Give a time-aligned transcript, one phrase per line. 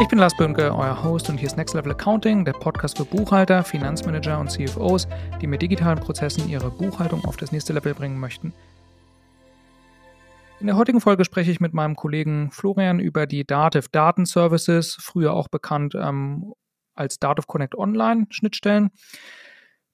[0.00, 3.04] Ich bin Lars Böhnke, euer Host und hier ist Next Level Accounting, der Podcast für
[3.04, 5.08] Buchhalter, Finanzmanager und CFOs,
[5.40, 8.52] die mit digitalen Prozessen ihre Buchhaltung auf das nächste Level bringen möchten.
[10.60, 14.96] In der heutigen Folge spreche ich mit meinem Kollegen Florian über die Dativ Daten Services,
[15.00, 16.54] früher auch bekannt ähm,
[16.94, 18.90] als Dativ Connect Online Schnittstellen.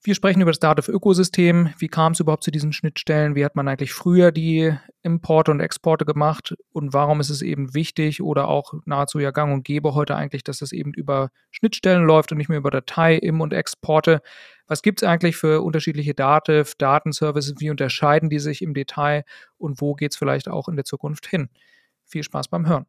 [0.07, 1.71] Wir sprechen über das Dativ-Ökosystem.
[1.79, 3.35] Wie kam es überhaupt zu diesen Schnittstellen?
[3.35, 6.55] Wie hat man eigentlich früher die Importe und Exporte gemacht?
[6.73, 10.45] Und warum ist es eben wichtig oder auch nahezu ja gang und gäbe heute eigentlich,
[10.45, 14.21] dass das eben über Schnittstellen läuft und nicht mehr über Datei, Im- und Exporte?
[14.67, 17.55] Was gibt es eigentlich für unterschiedliche Dativ, Datenservices?
[17.59, 19.25] Wie unterscheiden die sich im Detail?
[19.57, 21.49] Und wo geht es vielleicht auch in der Zukunft hin?
[22.05, 22.85] Viel Spaß beim Hören.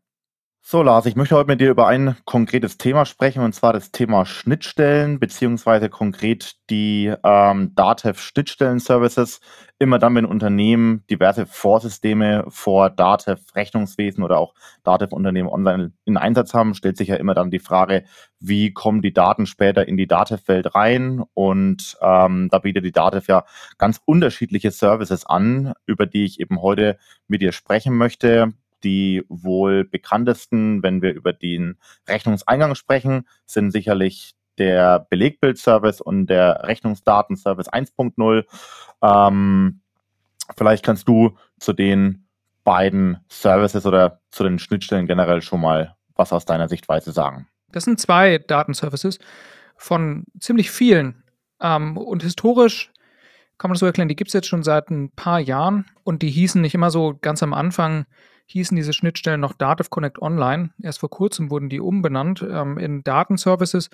[0.68, 3.92] So, Lars, ich möchte heute mit dir über ein konkretes Thema sprechen, und zwar das
[3.92, 9.42] Thema Schnittstellen, beziehungsweise konkret die ähm, DATEV Schnittstellen-Services.
[9.78, 16.18] Immer dann, wenn Unternehmen diverse Vorsysteme vor DATEV Rechnungswesen oder auch DATEV Unternehmen online in
[16.18, 18.04] Einsatz haben, stellt sich ja immer dann die Frage,
[18.40, 21.22] wie kommen die Daten später in die DATEV-Welt rein?
[21.36, 23.46] Und ähm, da bietet die DATEV ja
[23.78, 28.56] ganz unterschiedliche Services an, über die ich eben heute mit dir sprechen möchte.
[28.84, 36.64] Die wohl bekanntesten, wenn wir über den Rechnungseingang sprechen, sind sicherlich der Belegbildservice und der
[36.64, 38.46] Rechnungsdatenservice 1.0.
[39.02, 39.82] Ähm,
[40.56, 42.28] vielleicht kannst du zu den
[42.64, 47.48] beiden Services oder zu den Schnittstellen generell schon mal was aus deiner Sichtweise sagen.
[47.72, 49.20] Das sind zwei Datenservices
[49.76, 51.24] von ziemlich vielen.
[51.60, 52.92] Ähm, und historisch
[53.58, 56.22] kann man das so erklären, die gibt es jetzt schon seit ein paar Jahren und
[56.22, 58.06] die hießen nicht immer so ganz am Anfang
[58.48, 60.72] hießen diese Schnittstellen noch Dativ Connect Online.
[60.82, 63.90] Erst vor kurzem wurden die umbenannt ähm, in Datenservices,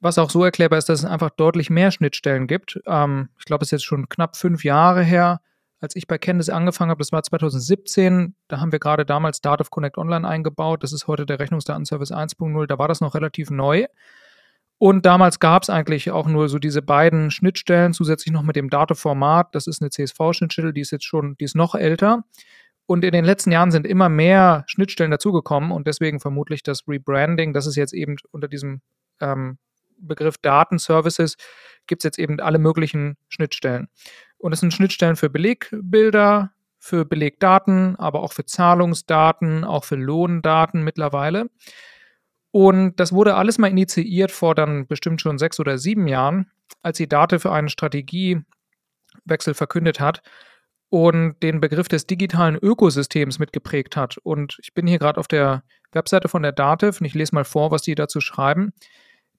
[0.00, 2.80] was auch so erklärbar ist, dass es einfach deutlich mehr Schnittstellen gibt.
[2.86, 5.40] Ähm, ich glaube, es ist jetzt schon knapp fünf Jahre her,
[5.80, 6.98] als ich bei Candice angefangen habe.
[6.98, 8.34] Das war 2017.
[8.48, 10.82] Da haben wir gerade damals Dativ Connect Online eingebaut.
[10.82, 12.66] Das ist heute der Rechnungsdatenservice 1.0.
[12.66, 13.86] Da war das noch relativ neu.
[14.78, 18.68] Und damals gab es eigentlich auch nur so diese beiden Schnittstellen, zusätzlich noch mit dem
[18.68, 19.54] Dateformat.
[19.54, 22.24] Das ist eine CSV-Schnittstelle, die ist jetzt schon, die ist noch älter.
[22.92, 27.54] Und in den letzten Jahren sind immer mehr Schnittstellen dazugekommen und deswegen vermutlich das Rebranding,
[27.54, 28.82] das ist jetzt eben unter diesem
[29.18, 29.56] ähm,
[29.96, 31.38] Begriff Datenservices,
[31.86, 33.88] gibt es jetzt eben alle möglichen Schnittstellen.
[34.36, 40.84] Und es sind Schnittstellen für Belegbilder, für Belegdaten, aber auch für Zahlungsdaten, auch für Lohndaten
[40.84, 41.48] mittlerweile.
[42.50, 46.50] Und das wurde alles mal initiiert vor dann bestimmt schon sechs oder sieben Jahren,
[46.82, 48.44] als die Date für einen Strategiewechsel
[49.54, 50.20] verkündet hat
[50.92, 54.18] und den Begriff des digitalen Ökosystems mitgeprägt hat.
[54.18, 57.46] Und ich bin hier gerade auf der Webseite von der Dativ und ich lese mal
[57.46, 58.74] vor, was die dazu schreiben.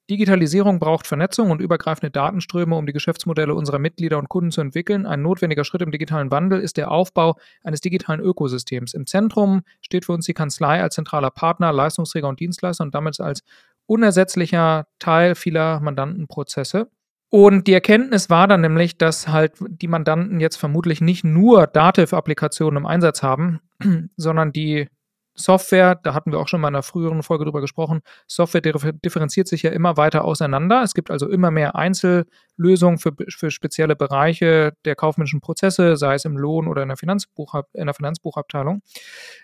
[0.09, 5.05] Digitalisierung braucht Vernetzung und übergreifende Datenströme, um die Geschäftsmodelle unserer Mitglieder und Kunden zu entwickeln.
[5.05, 8.95] Ein notwendiger Schritt im digitalen Wandel ist der Aufbau eines digitalen Ökosystems.
[8.95, 13.19] Im Zentrum steht für uns die Kanzlei als zentraler Partner, Leistungsträger und Dienstleister und damit
[13.19, 13.43] als
[13.85, 16.89] unersetzlicher Teil vieler Mandantenprozesse.
[17.33, 22.77] Und die Erkenntnis war dann nämlich, dass halt die Mandanten jetzt vermutlich nicht nur Dativ-Applikationen
[22.77, 23.59] im Einsatz haben,
[24.17, 24.87] sondern die
[25.33, 29.47] Software, da hatten wir auch schon mal in einer früheren Folge drüber gesprochen, Software differenziert
[29.47, 30.83] sich ja immer weiter auseinander.
[30.83, 36.25] Es gibt also immer mehr Einzellösungen für, für spezielle Bereiche der kaufmännischen Prozesse, sei es
[36.25, 38.83] im Lohn oder in der, in der Finanzbuchabteilung.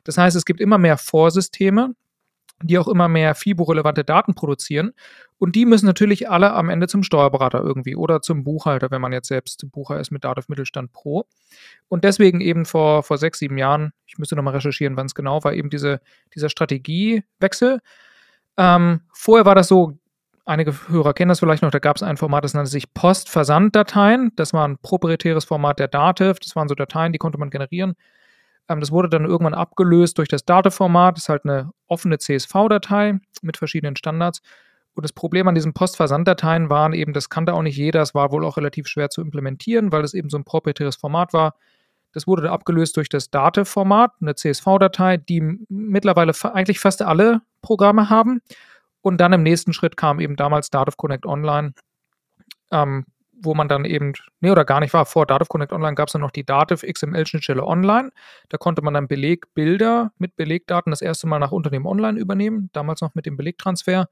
[0.03, 1.95] Das heißt, es gibt immer mehr Vorsysteme,
[2.61, 4.91] die auch immer mehr FIBO-relevante Daten produzieren.
[5.37, 9.13] Und die müssen natürlich alle am Ende zum Steuerberater irgendwie oder zum Buchhalter, wenn man
[9.13, 11.25] jetzt selbst Bucher ist mit Dativ Mittelstand Pro.
[11.87, 15.43] Und deswegen eben vor, vor sechs, sieben Jahren, ich müsste nochmal recherchieren, wann es genau
[15.43, 16.01] war, eben diese,
[16.35, 17.79] dieser Strategiewechsel.
[18.57, 19.97] Ähm, vorher war das so,
[20.45, 24.33] einige Hörer kennen das vielleicht noch, da gab es ein Format, das nannte sich Postversanddateien.
[24.35, 26.39] Das war ein proprietäres Format der Dativ.
[26.39, 27.95] Das waren so Dateien, die konnte man generieren.
[28.69, 31.18] Ähm, das wurde dann irgendwann abgelöst durch das Dateformat.
[31.18, 34.41] Das ist halt eine offene CSV-Datei mit verschiedenen Standards.
[34.94, 38.31] Und das Problem an diesen Postversanddateien waren eben, das kannte auch nicht jeder, es war
[38.31, 41.56] wohl auch relativ schwer zu implementieren, weil es eben so ein proprietäres Format war.
[42.12, 48.10] Das wurde dann abgelöst durch das Date-Format, eine CSV-Datei, die mittlerweile eigentlich fast alle Programme
[48.10, 48.42] haben.
[49.01, 51.74] Und dann im nächsten Schritt kam eben damals Dativ Connect Online,
[52.72, 53.06] ähm,
[53.41, 56.13] wo man dann eben, nee, oder gar nicht war, vor Dativ Connect Online gab es
[56.13, 58.12] dann noch die Dativ XML-Schnittstelle online.
[58.50, 63.01] Da konnte man dann Belegbilder mit Belegdaten das erste Mal nach Unternehmen online übernehmen, damals
[63.01, 64.09] noch mit dem Belegtransfer.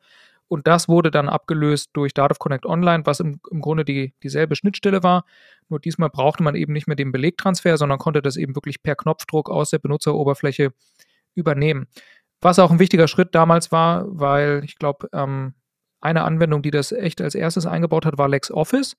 [0.47, 4.55] Und das wurde dann abgelöst durch Dativ Connect Online, was im, im Grunde die, dieselbe
[4.55, 5.25] Schnittstelle war.
[5.67, 8.95] Nur diesmal brauchte man eben nicht mehr den Belegtransfer, sondern konnte das eben wirklich per
[8.95, 10.71] Knopfdruck aus der Benutzeroberfläche
[11.35, 11.87] übernehmen.
[12.41, 15.53] Was auch ein wichtiger Schritt damals war, weil ich glaube, ähm,
[16.01, 18.95] eine Anwendung, die das echt als erstes eingebaut hat, war LexOffice.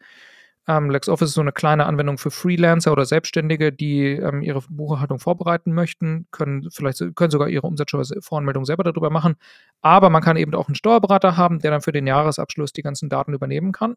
[0.68, 5.18] Ähm, LexOffice ist so eine kleine Anwendung für Freelancer oder Selbstständige, die ähm, ihre Buchhaltung
[5.18, 9.36] vorbereiten möchten, können vielleicht können sogar ihre Umsatzsteuervoranmeldung selber darüber machen.
[9.80, 13.08] Aber man kann eben auch einen Steuerberater haben, der dann für den Jahresabschluss die ganzen
[13.08, 13.96] Daten übernehmen kann.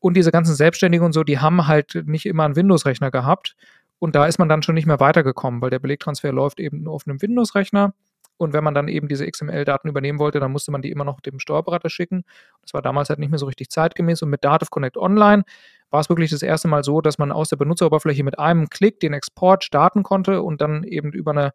[0.00, 3.56] Und diese ganzen Selbstständigen und so, die haben halt nicht immer einen Windows-Rechner gehabt.
[3.98, 6.92] Und da ist man dann schon nicht mehr weitergekommen, weil der Belegtransfer läuft eben nur
[6.92, 7.94] auf einem Windows-Rechner.
[8.36, 11.20] Und wenn man dann eben diese XML-Daten übernehmen wollte, dann musste man die immer noch
[11.20, 12.24] dem Steuerberater schicken.
[12.62, 14.22] Das war damals halt nicht mehr so richtig zeitgemäß.
[14.22, 15.44] Und mit Dativ Connect Online
[15.90, 18.98] war es wirklich das erste Mal so, dass man aus der Benutzeroberfläche mit einem Klick
[19.00, 21.52] den Export starten konnte und dann eben über eine,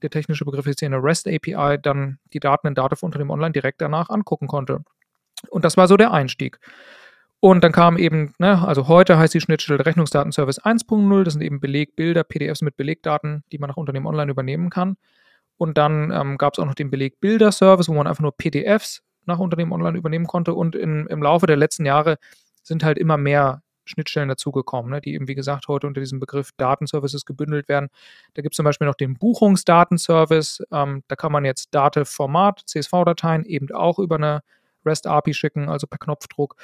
[0.00, 3.30] der technische Begriff ist hier eine REST API, dann die Daten in Dativ unter dem
[3.30, 4.84] Online direkt danach angucken konnte.
[5.50, 6.58] Und das war so der Einstieg.
[7.40, 11.60] Und dann kam eben, ne, also heute heißt die Schnittstelle Rechnungsdatenservice 1.0, das sind eben
[11.60, 14.96] Belegbilder, PDFs mit Belegdaten, die man nach Unternehmen online übernehmen kann.
[15.64, 19.38] Und dann ähm, gab es auch noch den Belegbilder-Service, wo man einfach nur PDFs nach
[19.38, 20.52] Unternehmen online übernehmen konnte.
[20.52, 22.18] Und in, im Laufe der letzten Jahre
[22.62, 26.50] sind halt immer mehr Schnittstellen dazugekommen, ne, die eben, wie gesagt, heute unter diesem Begriff
[26.58, 27.88] Datenservices gebündelt werden.
[28.34, 30.62] Da gibt es zum Beispiel noch den Buchungsdatenservice.
[30.70, 34.42] Ähm, da kann man jetzt Datev-Format, CSV-Dateien eben auch über eine
[34.84, 36.56] REST-API schicken, also per Knopfdruck.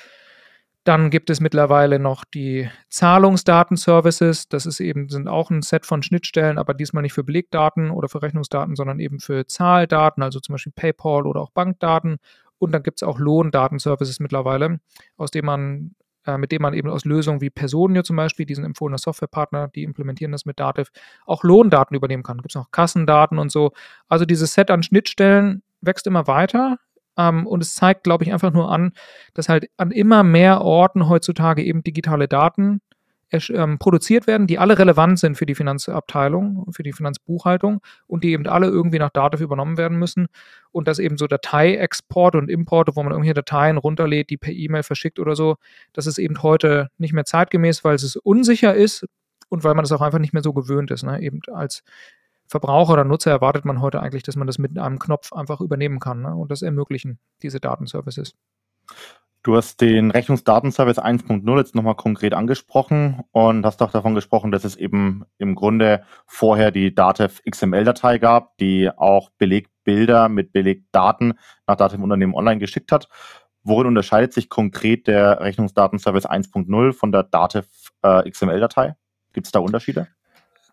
[0.84, 4.48] Dann gibt es mittlerweile noch die Zahlungsdaten-Services.
[4.48, 8.08] Das ist eben, sind auch ein Set von Schnittstellen, aber diesmal nicht für Belegdaten oder
[8.08, 12.16] für Rechnungsdaten, sondern eben für Zahldaten, also zum Beispiel PayPal oder auch Bankdaten.
[12.58, 14.80] Und dann gibt es auch Lohndaten-Services mittlerweile,
[15.18, 15.94] aus dem man,
[16.26, 19.82] äh, mit denen man eben aus Lösungen wie Personio zum Beispiel, diesen empfohlenen Softwarepartner, die
[19.82, 20.88] implementieren das mit Dativ,
[21.26, 22.38] auch Lohndaten übernehmen kann.
[22.38, 23.72] Gibt es noch Kassendaten und so.
[24.08, 26.78] Also dieses Set an Schnittstellen wächst immer weiter.
[27.16, 28.92] Ähm, und es zeigt, glaube ich, einfach nur an,
[29.34, 32.80] dass halt an immer mehr Orten heutzutage eben digitale Daten
[33.32, 38.32] ähm, produziert werden, die alle relevant sind für die Finanzabteilung, für die Finanzbuchhaltung und die
[38.32, 40.26] eben alle irgendwie nach Dativ übernommen werden müssen.
[40.72, 44.82] Und dass eben so Dateiexporte und Importe, wo man irgendwelche Dateien runterlädt, die per E-Mail
[44.82, 45.56] verschickt oder so,
[45.92, 49.06] das ist eben heute nicht mehr zeitgemäß, weil es unsicher ist
[49.48, 51.04] und weil man es auch einfach nicht mehr so gewöhnt ist.
[51.04, 51.20] Ne?
[51.20, 51.82] Eben als
[52.50, 56.00] Verbraucher oder Nutzer erwartet man heute eigentlich, dass man das mit einem Knopf einfach übernehmen
[56.00, 56.23] kann.
[56.23, 56.35] Ne?
[56.35, 58.35] Und das ermöglichen diese Datenservices.
[59.44, 64.64] Du hast den Rechnungsdatenservice 1.0 jetzt nochmal konkret angesprochen und hast auch davon gesprochen, dass
[64.64, 71.38] es eben im Grunde vorher die Datev XML-Datei gab, die auch Belegbilder mit Belegdaten
[71.69, 73.08] nach Datev Unternehmen online geschickt hat.
[73.62, 77.69] Worin unterscheidet sich konkret der Rechnungsdatenservice 1.0 von der Datev
[78.02, 78.97] äh, XML-Datei?
[79.32, 80.08] Gibt es da Unterschiede?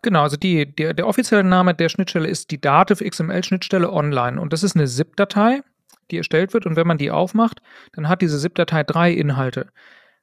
[0.02, 4.40] Genau, also die, der, der offizielle Name der Schnittstelle ist die Dativ XML-Schnittstelle online.
[4.40, 5.62] Und das ist eine ZIP-Datei,
[6.10, 6.66] die erstellt wird.
[6.66, 7.60] Und wenn man die aufmacht,
[7.92, 9.70] dann hat diese ZIP-Datei drei Inhalte.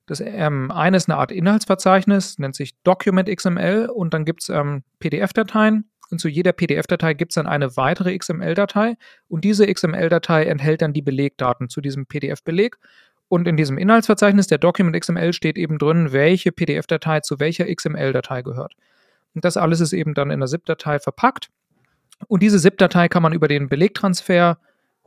[0.07, 4.49] Das ähm, eine ist eine Art Inhaltsverzeichnis, nennt sich Document XML und dann gibt es
[4.49, 8.97] ähm, PDF-Dateien und zu jeder PDF-Datei gibt es dann eine weitere XML-Datei
[9.27, 12.77] und diese XML-Datei enthält dann die Belegdaten zu diesem PDF-Beleg
[13.27, 18.43] und in diesem Inhaltsverzeichnis der Document XML steht eben drin, welche PDF-Datei zu welcher XML-Datei
[18.43, 18.75] gehört.
[19.35, 21.49] Und das alles ist eben dann in der ZIP-Datei verpackt.
[22.27, 24.57] Und diese ZIP-Datei kann man über den Belegtransfer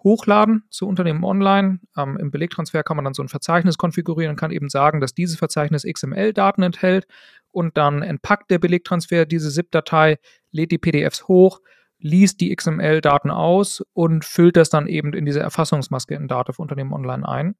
[0.04, 1.80] hochladen zu Unternehmen online.
[1.96, 5.14] Ähm, Im Belegtransfer kann man dann so ein Verzeichnis konfigurieren und kann eben sagen, dass
[5.14, 7.06] dieses Verzeichnis XML-Daten enthält.
[7.50, 10.18] Und dann entpackt der Belegtransfer diese ZIP-Datei,
[10.52, 11.60] lädt die PDFs hoch,
[11.98, 16.92] liest die XML-Daten aus und füllt das dann eben in diese Erfassungsmaske in Dativ Unternehmen
[16.92, 17.56] online ein.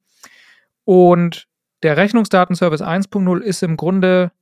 [0.84, 1.48] Und
[1.82, 4.32] der Rechnungsdatenservice 1.0 ist im Grunde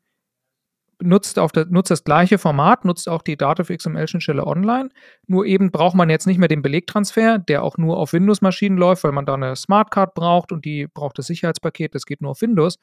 [1.03, 4.89] nutzt, auf der, nutzt das gleiche Format, nutzt auch die Dativ XML-Schnittstelle online.
[5.27, 9.05] Nur eben braucht man jetzt nicht mehr den Belegtransfer, der auch nur auf Windows-Maschinen läuft,
[9.05, 12.41] weil man da eine Smartcard braucht und die braucht das Sicherheitspaket, das geht nur auf
[12.41, 12.79] Windows.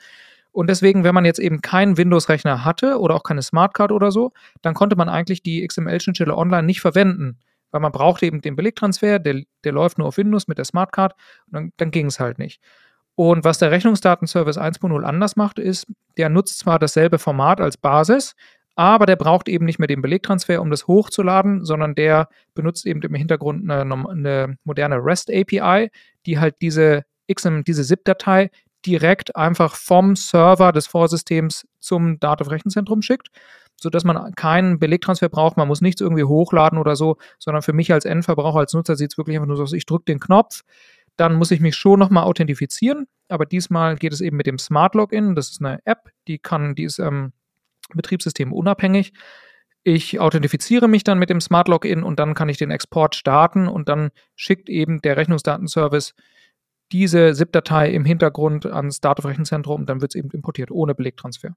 [0.51, 4.31] Und deswegen, wenn man jetzt eben keinen Windows-Rechner hatte oder auch keine Smartcard oder so,
[4.61, 7.39] dann konnte man eigentlich die XML-Schnittstelle online nicht verwenden,
[7.71, 11.13] weil man brauchte eben den Belegtransfer, der, der läuft nur auf Windows mit der Smartcard
[11.47, 12.61] und dann, dann ging es halt nicht.
[13.15, 18.35] Und was der Rechnungsdatenservice 1.0 anders macht, ist, der nutzt zwar dasselbe Format als Basis,
[18.75, 23.01] aber der braucht eben nicht mehr den Belegtransfer, um das hochzuladen, sondern der benutzt eben
[23.01, 25.91] im Hintergrund eine, eine moderne REST API,
[26.25, 28.49] die halt diese XM, diese ZIP-Datei
[28.85, 33.29] direkt einfach vom Server des Vorsystems zum Datenrechenzentrum schickt,
[33.79, 35.55] sodass man keinen Belegtransfer braucht.
[35.55, 39.11] Man muss nichts irgendwie hochladen oder so, sondern für mich als Endverbraucher, als Nutzer sieht
[39.11, 40.61] es wirklich einfach nur so aus, ich drücke den Knopf,
[41.17, 44.95] dann muss ich mich schon nochmal authentifizieren, aber diesmal geht es eben mit dem Smart
[44.95, 45.35] Login.
[45.35, 47.33] Das ist eine App, die kann, die ist ähm,
[47.93, 49.13] Betriebssystem unabhängig.
[49.83, 53.67] Ich authentifiziere mich dann mit dem Smart Login und dann kann ich den Export starten
[53.67, 56.15] und dann schickt eben der Rechnungsdatenservice
[56.91, 61.55] diese ZIP-Datei im Hintergrund ans Datenrechenzentrum und dann wird es eben importiert, ohne Belegtransfer.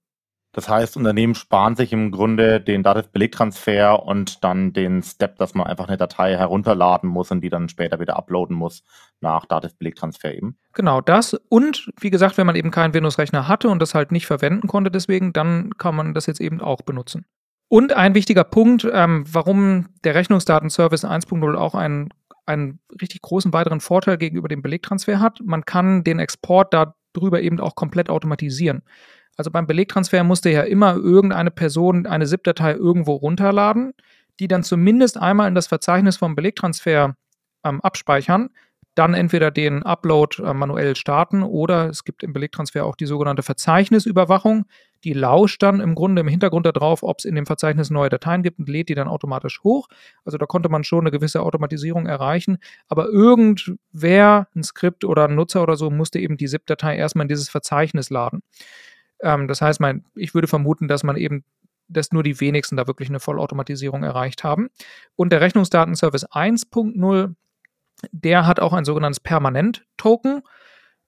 [0.57, 5.67] Das heißt, Unternehmen sparen sich im Grunde den Dativ-Belegtransfer und dann den Step, dass man
[5.67, 8.83] einfach eine Datei herunterladen muss und die dann später wieder uploaden muss
[9.21, 10.57] nach Dativ-Belegtransfer eben.
[10.73, 11.35] Genau das.
[11.51, 14.91] Und wie gesagt, wenn man eben keinen Windows-Rechner hatte und das halt nicht verwenden konnte,
[14.91, 17.27] deswegen, dann kann man das jetzt eben auch benutzen.
[17.69, 22.09] Und ein wichtiger Punkt, ähm, warum der Rechnungsdatenservice 1.0 auch einen,
[22.47, 27.61] einen richtig großen weiteren Vorteil gegenüber dem Belegtransfer hat, man kann den Export darüber eben
[27.61, 28.85] auch komplett automatisieren.
[29.37, 33.93] Also beim Belegtransfer musste ja immer irgendeine Person eine ZIP-Datei irgendwo runterladen,
[34.41, 37.17] die dann zumindest einmal in das Verzeichnis vom Belegtransfer
[37.65, 38.51] ähm, abspeichern,
[38.95, 43.43] dann entweder den Upload äh, manuell starten oder es gibt im Belegtransfer auch die sogenannte
[43.43, 44.65] Verzeichnisüberwachung.
[45.05, 48.43] Die lauscht dann im Grunde im Hintergrund darauf, ob es in dem Verzeichnis neue Dateien
[48.43, 49.89] gibt und lädt die dann automatisch hoch.
[50.25, 52.57] Also da konnte man schon eine gewisse Automatisierung erreichen.
[52.89, 57.29] Aber irgendwer, ein Skript oder ein Nutzer oder so, musste eben die ZIP-Datei erstmal in
[57.29, 58.43] dieses Verzeichnis laden.
[59.21, 61.45] Ähm, das heißt, mein, ich würde vermuten, dass man eben,
[61.89, 64.69] dass nur die wenigsten da wirklich eine Vollautomatisierung erreicht haben.
[65.15, 67.35] Und der Rechnungsdatenservice 1.0,
[68.13, 70.43] der hat auch ein sogenanntes Permanent-Token,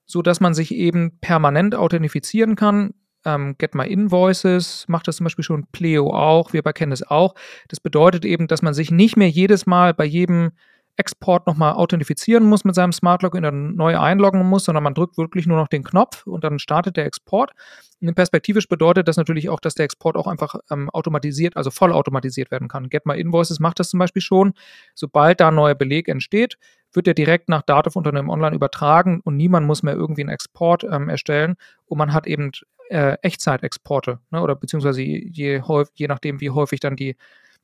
[0.06, 2.94] sodass man sich eben permanent authentifizieren kann.
[3.24, 7.34] Ähm, Get My Invoices macht das zum Beispiel schon, Pleo auch, wir bei Candice auch.
[7.68, 10.52] Das bedeutet eben, dass man sich nicht mehr jedes Mal bei jedem
[10.98, 15.16] Export nochmal authentifizieren muss mit seinem Smart Login, dann neu einloggen muss, sondern man drückt
[15.16, 17.52] wirklich nur noch den Knopf und dann startet der Export.
[18.00, 21.92] Und perspektivisch bedeutet das natürlich auch, dass der Export auch einfach ähm, automatisiert, also voll
[21.92, 22.88] automatisiert werden kann.
[22.88, 24.54] Get My Invoices macht das zum Beispiel schon.
[24.94, 26.58] Sobald da ein neuer Beleg entsteht,
[26.92, 30.82] wird der direkt nach Dativ Unternehmen Online übertragen und niemand muss mehr irgendwie einen Export
[30.84, 31.54] ähm, erstellen
[31.86, 32.50] und man hat eben
[32.90, 35.62] äh, Echtzeitexporte ne, oder beziehungsweise je,
[35.94, 37.16] je nachdem, wie häufig dann die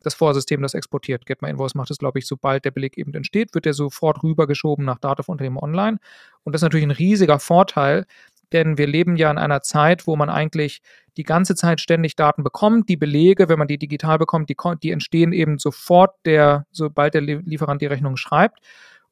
[0.05, 1.27] das Vorsystem das exportiert.
[1.27, 4.23] Get My Invoice macht es, glaube ich, sobald der Beleg eben entsteht, wird der sofort
[4.23, 5.99] rübergeschoben nach Dativ Unternehmen Online.
[6.43, 8.07] Und das ist natürlich ein riesiger Vorteil,
[8.53, 10.81] denn wir leben ja in einer Zeit, wo man eigentlich
[11.17, 12.89] die ganze Zeit ständig Daten bekommt.
[12.89, 17.23] Die Belege, wenn man die digital bekommt, die, die entstehen eben sofort, der, sobald der
[17.23, 18.61] Lieferant die Rechnung schreibt.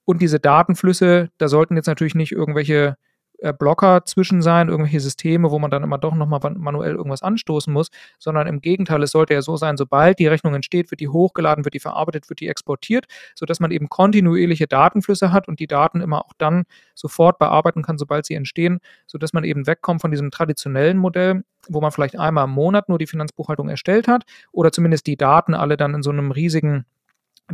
[0.05, 2.97] Und diese Datenflüsse, da sollten jetzt natürlich nicht irgendwelche
[3.53, 7.89] Blocker zwischen sein, irgendwelche Systeme, wo man dann immer doch nochmal manuell irgendwas anstoßen muss,
[8.19, 11.65] sondern im Gegenteil, es sollte ja so sein, sobald die Rechnung entsteht, wird die hochgeladen,
[11.65, 16.01] wird die verarbeitet, wird die exportiert, sodass man eben kontinuierliche Datenflüsse hat und die Daten
[16.01, 20.31] immer auch dann sofort bearbeiten kann, sobald sie entstehen, sodass man eben wegkommt von diesem
[20.31, 25.07] traditionellen Modell, wo man vielleicht einmal im Monat nur die Finanzbuchhaltung erstellt hat oder zumindest
[25.07, 26.85] die Daten alle dann in so einem riesigen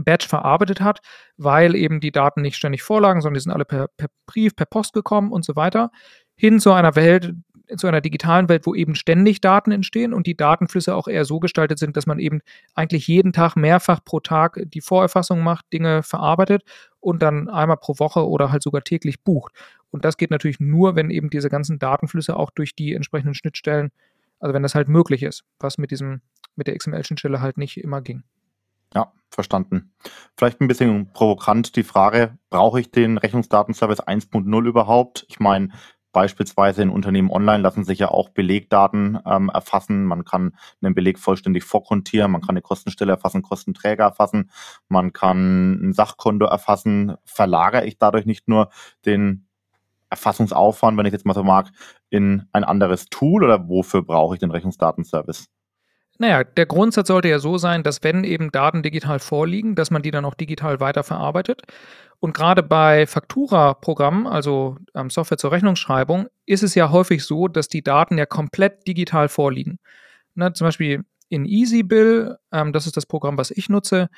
[0.05, 1.00] Batch verarbeitet hat,
[1.37, 4.67] weil eben die Daten nicht ständig vorlagen, sondern die sind alle per, per Brief, per
[4.67, 5.90] Post gekommen und so weiter,
[6.37, 7.35] hin zu einer Welt,
[7.76, 11.38] zu einer digitalen Welt, wo eben ständig Daten entstehen und die Datenflüsse auch eher so
[11.38, 12.40] gestaltet sind, dass man eben
[12.75, 16.62] eigentlich jeden Tag mehrfach pro Tag die Vorerfassung macht, Dinge verarbeitet
[17.00, 19.52] und dann einmal pro Woche oder halt sogar täglich bucht.
[19.90, 23.90] Und das geht natürlich nur, wenn eben diese ganzen Datenflüsse auch durch die entsprechenden Schnittstellen,
[24.40, 26.23] also wenn das halt möglich ist, was mit diesem,
[26.57, 28.23] mit der XML-Schnittstelle halt nicht immer ging.
[28.95, 29.92] Ja, verstanden.
[30.37, 35.26] Vielleicht ein bisschen provokant die Frage, brauche ich den Rechnungsdatenservice 1.0 überhaupt?
[35.28, 35.71] Ich meine,
[36.12, 40.04] beispielsweise in Unternehmen online lassen sich ja auch Belegdaten ähm, erfassen.
[40.04, 44.50] Man kann einen Beleg vollständig vorkontieren, man kann eine Kostenstelle erfassen, Kostenträger erfassen,
[44.88, 47.16] man kann ein Sachkonto erfassen.
[47.25, 48.71] Verlagere ich dadurch nicht nur
[49.04, 49.47] den
[50.11, 51.71] Erfassungsaufwand, wenn ich jetzt mal so mag,
[52.11, 55.49] in ein anderes Tool oder wofür brauche ich den Rechnungsdatenservice?
[56.19, 60.03] Naja, der Grundsatz sollte ja so sein, dass wenn eben Daten digital vorliegen, dass man
[60.03, 61.63] die dann auch digital weiterverarbeitet.
[62.21, 67.69] Und gerade bei Faktura-Programmen, also ähm, Software zur Rechnungsschreibung, ist es ja häufig so, dass
[67.69, 69.79] die Daten ja komplett digital vorliegen.
[70.35, 74.09] Ne, zum Beispiel in EasyBill, ähm, das ist das Programm, was ich nutze,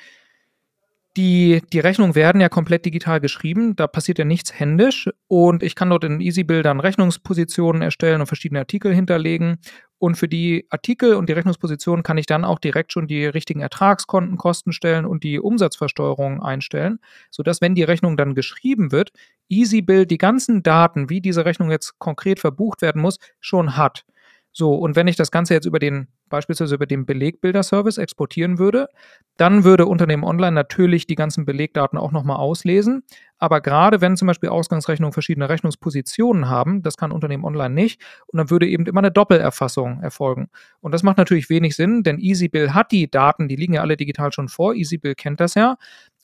[1.17, 5.09] die, die Rechnungen werden ja komplett digital geschrieben, da passiert ja nichts händisch.
[5.27, 9.57] Und ich kann dort in EasyBill dann Rechnungspositionen erstellen und verschiedene Artikel hinterlegen.
[9.97, 13.59] Und für die Artikel und die Rechnungspositionen kann ich dann auch direkt schon die richtigen
[13.59, 16.99] Ertragskontenkosten stellen und die Umsatzversteuerung einstellen,
[17.29, 19.11] sodass wenn die Rechnung dann geschrieben wird,
[19.49, 24.05] EasyBill die ganzen Daten, wie diese Rechnung jetzt konkret verbucht werden muss, schon hat.
[24.53, 28.89] So, und wenn ich das Ganze jetzt über den, beispielsweise über den Belegbilder-Service exportieren würde,
[29.37, 33.03] dann würde Unternehmen Online natürlich die ganzen Belegdaten auch nochmal auslesen.
[33.37, 38.37] Aber gerade wenn zum Beispiel Ausgangsrechnungen verschiedene Rechnungspositionen haben, das kann Unternehmen Online nicht, und
[38.37, 40.49] dann würde eben immer eine Doppelerfassung erfolgen.
[40.81, 43.95] Und das macht natürlich wenig Sinn, denn EasyBill hat die Daten, die liegen ja alle
[43.95, 44.75] digital schon vor.
[44.75, 45.77] EasyBill kennt das ja.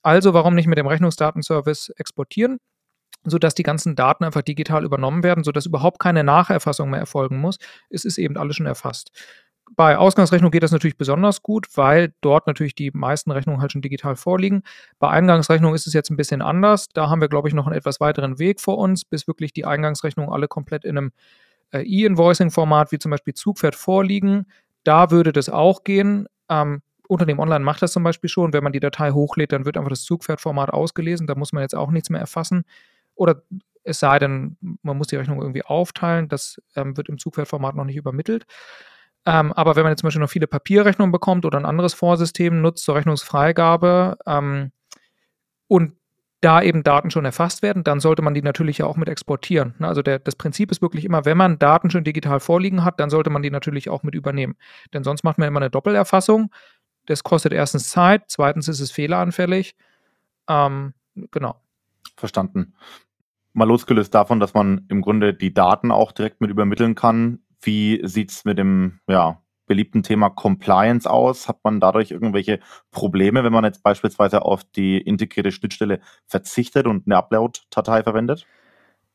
[0.04, 2.60] Also warum nicht mit dem Rechnungsdatenservice exportieren?
[3.30, 7.58] Sodass die ganzen Daten einfach digital übernommen werden, sodass überhaupt keine Nacherfassung mehr erfolgen muss.
[7.90, 9.12] Es ist eben alles schon erfasst.
[9.76, 13.82] Bei Ausgangsrechnung geht das natürlich besonders gut, weil dort natürlich die meisten Rechnungen halt schon
[13.82, 14.64] digital vorliegen.
[14.98, 16.88] Bei Eingangsrechnung ist es jetzt ein bisschen anders.
[16.90, 19.66] Da haben wir, glaube ich, noch einen etwas weiteren Weg vor uns, bis wirklich die
[19.66, 21.12] Eingangsrechnungen alle komplett in einem
[21.72, 24.48] äh, E-Invoicing-Format wie zum Beispiel Zugpferd vorliegen.
[24.84, 26.28] da würde das auch gehen.
[26.50, 28.54] Ähm, Unternehmen Online macht das zum Beispiel schon.
[28.54, 31.28] Wenn man die Datei hochlädt, dann wird einfach das Zugpferdformat ausgelesen.
[31.28, 32.64] Da muss man jetzt auch nichts mehr erfassen.
[33.18, 33.44] Oder
[33.84, 36.28] es sei denn, man muss die Rechnung irgendwie aufteilen.
[36.28, 38.46] Das ähm, wird im Zugpferdformat noch nicht übermittelt.
[39.26, 42.62] Ähm, aber wenn man jetzt zum Beispiel noch viele Papierrechnungen bekommt oder ein anderes Vorsystem
[42.62, 44.72] nutzt zur Rechnungsfreigabe ähm,
[45.68, 45.94] und
[46.42, 49.74] da eben Daten schon erfasst werden, dann sollte man die natürlich ja auch mit exportieren.
[49.80, 49.88] Ne?
[49.88, 53.10] Also der, das Prinzip ist wirklich immer, wenn man Daten schon digital vorliegen hat, dann
[53.10, 54.56] sollte man die natürlich auch mit übernehmen.
[54.94, 56.52] Denn sonst macht man immer eine Doppelerfassung.
[57.08, 59.76] Das kostet erstens Zeit, zweitens ist es fehleranfällig.
[60.48, 60.94] Ähm,
[61.32, 61.60] genau.
[62.16, 62.76] Verstanden.
[63.58, 67.40] Mal losgelöst davon, dass man im Grunde die Daten auch direkt mit übermitteln kann.
[67.60, 71.48] Wie sieht es mit dem ja, beliebten Thema Compliance aus?
[71.48, 72.60] Hat man dadurch irgendwelche
[72.92, 78.46] Probleme, wenn man jetzt beispielsweise auf die integrierte Schnittstelle verzichtet und eine Upload-Datei verwendet?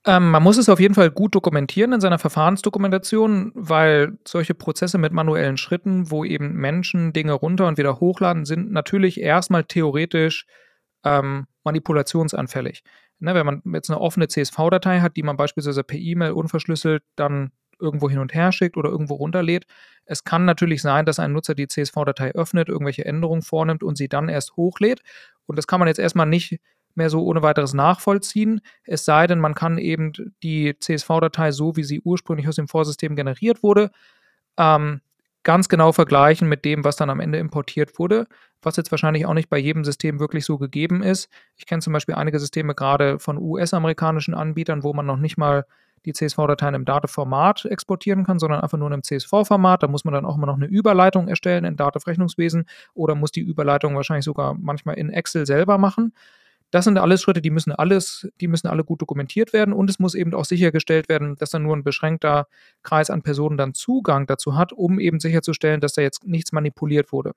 [0.05, 4.99] Ähm, man muss es auf jeden Fall gut dokumentieren in seiner Verfahrensdokumentation, weil solche Prozesse
[4.99, 10.47] mit manuellen Schritten, wo eben Menschen Dinge runter und wieder hochladen, sind natürlich erstmal theoretisch
[11.05, 12.83] ähm, manipulationsanfällig.
[13.23, 17.53] Ne, wenn man jetzt eine offene CSV-Datei hat, die man beispielsweise per E-Mail unverschlüsselt dann
[17.79, 19.65] irgendwo hin und her schickt oder irgendwo runterlädt.
[20.05, 24.09] Es kann natürlich sein, dass ein Nutzer die CSV-Datei öffnet, irgendwelche Änderungen vornimmt und sie
[24.09, 25.03] dann erst hochlädt.
[25.47, 26.59] Und das kann man jetzt erstmal nicht
[26.97, 30.13] mehr so ohne weiteres nachvollziehen, es sei denn, man kann eben
[30.43, 33.93] die CSV-Datei so, wie sie ursprünglich aus dem Vorsystem generiert wurde,
[34.59, 35.01] ähm,
[35.45, 38.27] ganz genau vergleichen mit dem, was dann am Ende importiert wurde,
[38.63, 41.29] was jetzt wahrscheinlich auch nicht bei jedem System wirklich so gegeben ist.
[41.57, 45.65] Ich kenne zum Beispiel einige Systeme gerade von US-amerikanischen Anbietern, wo man noch nicht mal
[46.05, 49.83] die CSV-Dateien im Datev-Format exportieren kann, sondern einfach nur in einem CSV-Format.
[49.83, 53.41] Da muss man dann auch immer noch eine Überleitung erstellen in Datev-Rechnungswesen oder muss die
[53.41, 56.13] Überleitung wahrscheinlich sogar manchmal in Excel selber machen.
[56.73, 59.99] Das sind alles Schritte, die müssen alles, die müssen alle gut dokumentiert werden und es
[59.99, 62.47] muss eben auch sichergestellt werden, dass dann nur ein beschränkter
[62.83, 67.13] Kreis an Personen dann Zugang dazu hat, um eben sicherzustellen, dass da jetzt nichts manipuliert
[67.13, 67.33] wurde.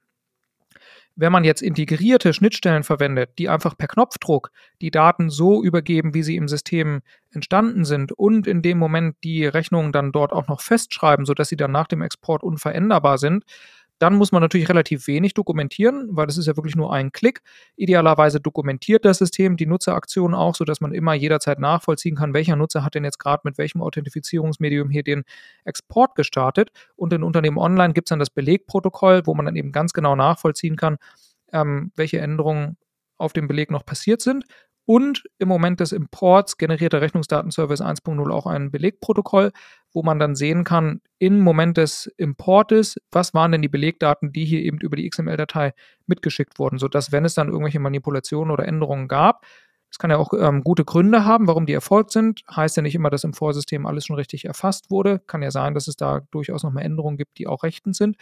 [1.18, 6.24] Wenn man jetzt integrierte Schnittstellen verwendet, die einfach per Knopfdruck die Daten so übergeben, wie
[6.24, 10.60] sie im System entstanden sind und in dem Moment die Rechnungen dann dort auch noch
[10.60, 13.46] festschreiben, sodass sie dann nach dem Export unveränderbar sind,
[14.00, 17.42] dann muss man natürlich relativ wenig dokumentieren, weil das ist ja wirklich nur ein Klick.
[17.76, 22.84] Idealerweise dokumentiert das System die Nutzeraktionen auch, sodass man immer jederzeit nachvollziehen kann, welcher Nutzer
[22.84, 25.24] hat denn jetzt gerade mit welchem Authentifizierungsmedium hier den
[25.64, 26.70] Export gestartet.
[26.96, 30.16] Und in Unternehmen Online gibt es dann das Belegprotokoll, wo man dann eben ganz genau
[30.16, 30.98] nachvollziehen kann,
[31.54, 32.78] ähm, welche Änderungen
[33.18, 34.44] auf dem Beleg noch passiert sind
[34.86, 39.52] und im Moment des Imports generiert der Rechnungsdatenservice 1.0 auch ein Belegprotokoll,
[39.94, 44.46] wo man dann sehen kann, im Moment des Importes, was waren denn die Belegdaten, die
[44.46, 45.74] hier eben über die XML-Datei
[46.06, 49.46] mitgeschickt wurden, sodass, wenn es dann irgendwelche Manipulationen oder Änderungen gab,
[49.90, 52.42] es kann ja auch ähm, gute Gründe haben, warum die erfolgt sind.
[52.54, 55.20] Heißt ja nicht immer, dass im Vorsystem alles schon richtig erfasst wurde.
[55.20, 58.18] Kann ja sein, dass es da durchaus nochmal Änderungen gibt, die auch rechtens sind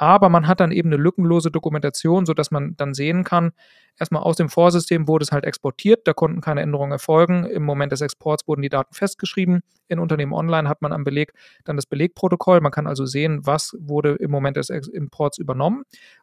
[0.00, 3.52] aber man hat dann eben eine lückenlose Dokumentation, sodass man dann sehen kann,
[3.98, 7.44] erstmal aus dem Vorsystem wurde es halt exportiert, da konnten keine Änderungen erfolgen.
[7.44, 9.60] Im Moment des Exports wurden die Daten festgeschrieben.
[9.88, 11.34] In Unternehmen Online hat man am Beleg
[11.66, 12.62] dann das Belegprotokoll.
[12.62, 15.82] Man kann also sehen, was wurde im Moment des Imports übernommen.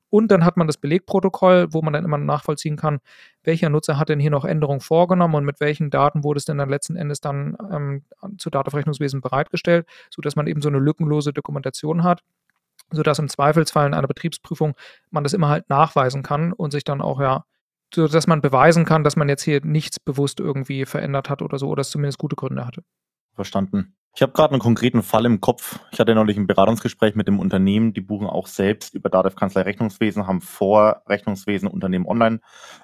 [0.09, 2.97] Und dann hat man das Belegprotokoll, wo man dann immer nachvollziehen kann,
[3.43, 6.57] welcher Nutzer hat denn hier noch Änderungen vorgenommen und mit welchen Daten wurde es denn
[6.57, 8.05] dann letzten Endes dann ähm,
[8.39, 12.23] zu Datenverrechnungswesen bereitgestellt, sodass man eben so eine lückenlose Dokumentation hat
[12.91, 14.75] sodass im Zweifelsfall in einer Betriebsprüfung
[15.09, 17.45] man das immer halt nachweisen kann und sich dann auch ja,
[17.93, 21.57] so dass man beweisen kann, dass man jetzt hier nichts bewusst irgendwie verändert hat oder
[21.57, 22.83] so oder es zumindest gute Gründe hatte.
[23.33, 23.95] Verstanden.
[24.17, 25.79] Ich habe gerade einen konkreten Fall im Kopf.
[25.91, 29.61] Ich hatte neulich ein Beratungsgespräch mit dem Unternehmen, die buchen auch selbst über Datev Kanzlei
[29.61, 32.39] Rechnungswesen, haben vor Rechnungswesen Unternehmen online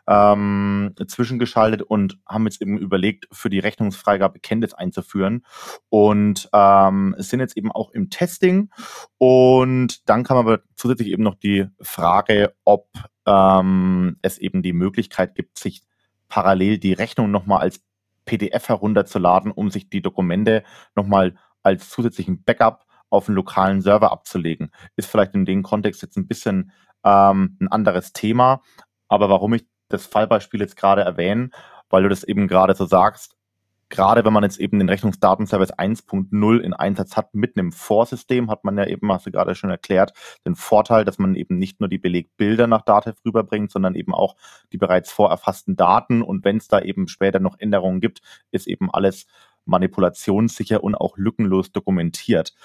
[0.06, 5.44] ähm, zwischengeschaltet und haben jetzt eben überlegt, für die Rechnungsfreigabe Kenntnis einzuführen.
[5.90, 8.70] Und ähm, sind jetzt eben auch im Testing.
[9.18, 12.90] Und dann kam aber zusätzlich eben noch die Frage, ob
[13.26, 15.82] ähm, es eben die Möglichkeit gibt, sich
[16.30, 17.82] parallel die Rechnung nochmal als
[18.26, 20.64] PDF herunterzuladen, um sich die Dokumente
[20.96, 24.72] nochmal als zusätzlichen Backup auf einen lokalen Server abzulegen.
[24.96, 26.72] Ist vielleicht in dem Kontext jetzt ein bisschen
[27.04, 28.62] ähm, ein anderes Thema.
[29.08, 31.50] Aber warum ich das Fallbeispiel jetzt gerade erwähne,
[31.90, 33.36] weil du das eben gerade so sagst,
[33.94, 38.64] gerade wenn man jetzt eben den Rechnungsdatenservice 1.0 in Einsatz hat mit einem Vorsystem, hat
[38.64, 40.14] man ja eben, hast du gerade schon erklärt,
[40.48, 44.36] den Vorteil, dass man eben nicht nur die Belegbilder nach Datev rüberbringt, sondern eben auch
[44.72, 46.24] die bereits vorerfassten Daten.
[46.24, 49.28] Und wenn es da eben später noch Änderungen gibt, ist eben alles
[49.66, 52.56] manipulationssicher und auch lückenlos dokumentiert.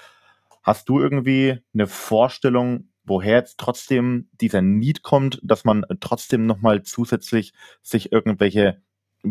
[0.63, 6.81] Hast du irgendwie eine Vorstellung, woher jetzt trotzdem dieser Need kommt, dass man trotzdem nochmal
[6.81, 8.81] zusätzlich sich irgendwelche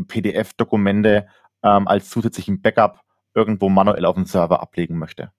[0.07, 1.27] PDF-Dokumente
[1.63, 3.01] ähm, als zusätzlichen Backup
[3.35, 5.33] irgendwo manuell auf dem Server ablegen möchte.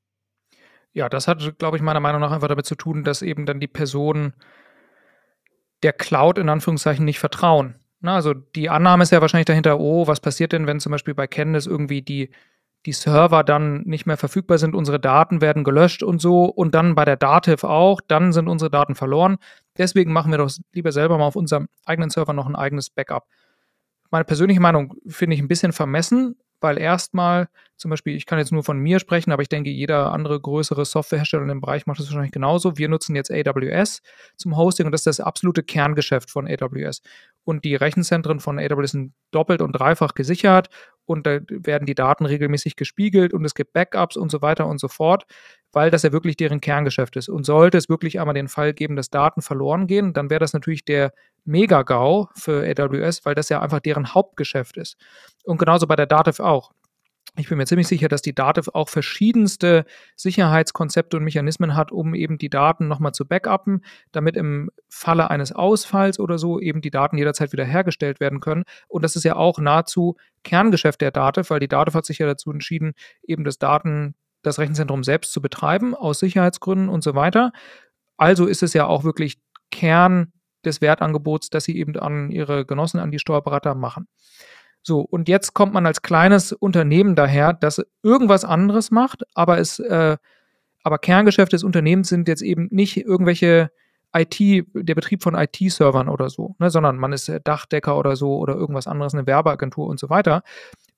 [0.92, 3.60] Ja, das hat, glaube ich, meiner Meinung nach einfach damit zu tun, dass eben dann
[3.60, 4.34] die Personen
[5.84, 7.76] der Cloud in Anführungszeichen nicht vertrauen.
[8.02, 11.14] Na, also die Annahme ist ja wahrscheinlich dahinter, oh, was passiert denn, wenn zum Beispiel
[11.14, 12.32] bei Candice irgendwie die,
[12.86, 16.96] die Server dann nicht mehr verfügbar sind, unsere Daten werden gelöscht und so und dann
[16.96, 19.38] bei der Dativ auch, dann sind unsere Daten verloren.
[19.78, 23.28] Deswegen machen wir doch lieber selber mal auf unserem eigenen Server noch ein eigenes Backup.
[24.12, 28.52] Meine persönliche Meinung finde ich ein bisschen vermessen, weil erstmal zum Beispiel, ich kann jetzt
[28.52, 32.00] nur von mir sprechen, aber ich denke, jeder andere größere Softwarehersteller in dem Bereich macht
[32.00, 32.78] das wahrscheinlich genauso.
[32.78, 34.02] Wir nutzen jetzt AWS
[34.36, 37.02] zum Hosting und das ist das absolute Kerngeschäft von AWS.
[37.46, 40.70] Und die Rechenzentren von AWS sind doppelt und dreifach gesichert
[41.06, 44.80] und da werden die Daten regelmäßig gespiegelt und es gibt Backups und so weiter und
[44.80, 45.26] so fort,
[45.72, 47.30] weil das ja wirklich deren Kerngeschäft ist.
[47.30, 50.54] Und sollte es wirklich einmal den Fall geben, dass Daten verloren gehen, dann wäre das
[50.54, 51.14] natürlich der
[51.46, 54.98] Mega-GAU für AWS, weil das ja einfach deren Hauptgeschäft ist.
[55.44, 56.72] Und genauso bei der Dativ auch.
[57.38, 62.16] Ich bin mir ziemlich sicher, dass die Dativ auch verschiedenste Sicherheitskonzepte und Mechanismen hat, um
[62.16, 66.90] eben die Daten nochmal zu backuppen, damit im Falle eines Ausfalls oder so eben die
[66.90, 68.64] Daten jederzeit wiederhergestellt werden können.
[68.88, 72.26] Und das ist ja auch nahezu Kerngeschäft der Dativ, weil die Dativ hat sich ja
[72.26, 77.52] dazu entschieden, eben das Daten, das Rechenzentrum selbst zu betreiben, aus Sicherheitsgründen und so weiter.
[78.18, 79.40] Also ist es ja auch wirklich
[79.72, 80.34] Kern
[80.66, 84.08] des Wertangebots, das sie eben an ihre Genossen, an die Steuerberater machen.
[84.82, 89.80] So, und jetzt kommt man als kleines Unternehmen daher, das irgendwas anderes macht, aber es,
[89.80, 90.18] äh,
[90.84, 93.72] aber Kerngeschäft des Unternehmens sind jetzt eben nicht irgendwelche
[94.14, 94.40] IT,
[94.74, 98.88] der Betrieb von IT-Servern oder so, ne, sondern man ist Dachdecker oder so oder irgendwas
[98.88, 100.44] anderes, eine Werbeagentur und so weiter.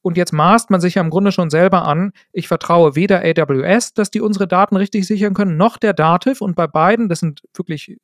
[0.01, 3.93] Und jetzt maßt man sich ja im Grunde schon selber an, ich vertraue weder AWS,
[3.93, 6.41] dass die unsere Daten richtig sichern können, noch der Dativ.
[6.41, 7.97] Und bei beiden, das sind wirklich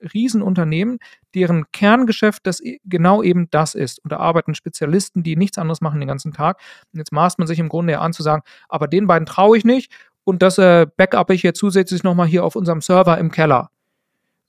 [0.00, 0.98] Riesenunternehmen,
[1.34, 4.02] deren Kerngeschäft das genau eben das ist.
[4.04, 6.60] Und da arbeiten Spezialisten, die nichts anderes machen den ganzen Tag.
[6.92, 9.56] Und jetzt maßt man sich im Grunde ja an zu sagen, aber den beiden traue
[9.56, 9.92] ich nicht
[10.24, 13.70] und das äh, backup ich jetzt zusätzlich nochmal hier auf unserem Server im Keller.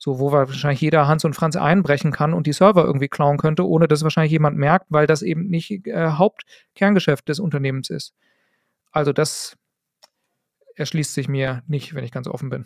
[0.02, 3.68] So, wo wahrscheinlich jeder Hans und Franz einbrechen kann und die Server irgendwie klauen könnte,
[3.68, 8.14] ohne dass wahrscheinlich jemand merkt, weil das eben nicht äh, Hauptkerngeschäft des Unternehmens ist.
[8.92, 9.58] Also das
[10.76, 12.66] erschließt sich mir nicht, wenn ich ganz offen bin.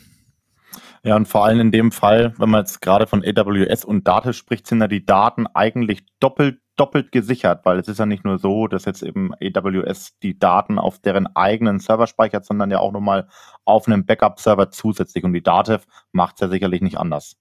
[1.04, 4.34] Ja, und vor allem in dem Fall, wenn man jetzt gerade von AWS und Daten
[4.34, 8.39] spricht, sind ja die Daten eigentlich doppelt, doppelt gesichert, weil es ist ja nicht nur
[8.39, 12.91] so, dass jetzt eben AWS die Daten auf deren eigenen Server speichert, sondern ja auch
[12.91, 13.27] nochmal
[13.65, 15.23] auf einem Backup-Server zusätzlich.
[15.23, 17.38] Und die Datev macht es ja sicherlich nicht anders.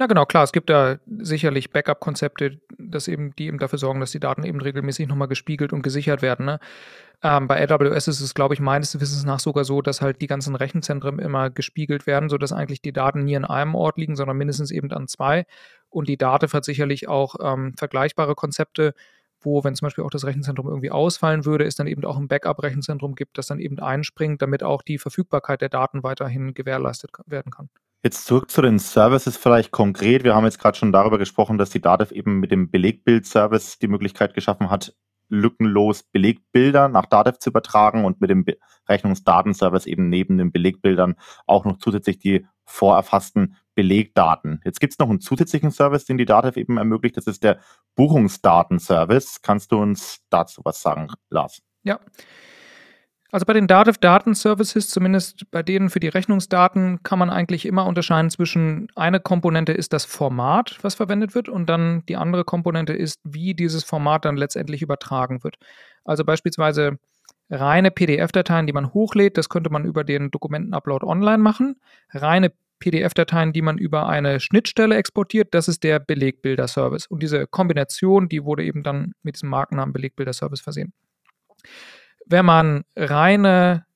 [0.00, 2.60] Na genau, klar, es gibt da sicherlich Backup-Konzepte,
[3.08, 6.46] eben, die eben dafür sorgen, dass die Daten eben regelmäßig nochmal gespiegelt und gesichert werden.
[6.46, 6.60] Ne?
[7.20, 10.28] Ähm, bei AWS ist es, glaube ich, meines Wissens nach sogar so, dass halt die
[10.28, 14.36] ganzen Rechenzentren immer gespiegelt werden, sodass eigentlich die Daten nie an einem Ort liegen, sondern
[14.36, 15.46] mindestens eben an zwei.
[15.90, 18.94] Und die Dativ hat sicherlich auch ähm, vergleichbare Konzepte,
[19.40, 22.28] wo, wenn zum Beispiel auch das Rechenzentrum irgendwie ausfallen würde, es dann eben auch ein
[22.28, 27.52] Backup-Rechenzentrum gibt, das dann eben einspringt, damit auch die Verfügbarkeit der Daten weiterhin gewährleistet werden
[27.52, 27.68] kann.
[28.04, 30.22] Jetzt zurück zu den Services vielleicht konkret.
[30.22, 33.88] Wir haben jetzt gerade schon darüber gesprochen, dass die Dativ eben mit dem Belegbild-Service die
[33.88, 34.94] Möglichkeit geschaffen hat,
[35.28, 38.44] lückenlos Belegbilder nach Datev zu übertragen und mit dem
[38.88, 44.60] Rechnungsdatenservice eben neben den Belegbildern auch noch zusätzlich die vorerfassten Belegdaten.
[44.64, 47.16] Jetzt gibt es noch einen zusätzlichen Service, den die Datev eben ermöglicht.
[47.16, 47.60] Das ist der
[47.94, 49.40] Buchungsdatenservice.
[49.42, 51.62] Kannst du uns dazu was sagen, Lars?
[51.82, 52.00] Ja.
[53.30, 57.84] Also bei den Dativ Datenservices, zumindest bei denen für die Rechnungsdaten, kann man eigentlich immer
[57.84, 62.94] unterscheiden zwischen eine Komponente ist das Format, was verwendet wird, und dann die andere Komponente
[62.94, 65.56] ist, wie dieses Format dann letztendlich übertragen wird.
[66.04, 66.98] Also beispielsweise
[67.50, 71.76] reine PDF-Dateien, die man hochlädt, das könnte man über den Dokumentenupload online machen.
[72.10, 77.06] Reine PDF-Dateien, die man über eine Schnittstelle exportiert, das ist der Belegbilder-Service.
[77.08, 80.94] Und diese Kombination, die wurde eben dann mit diesem Markennamen Belegbilder-Service versehen
[82.28, 83.86] wenn man reine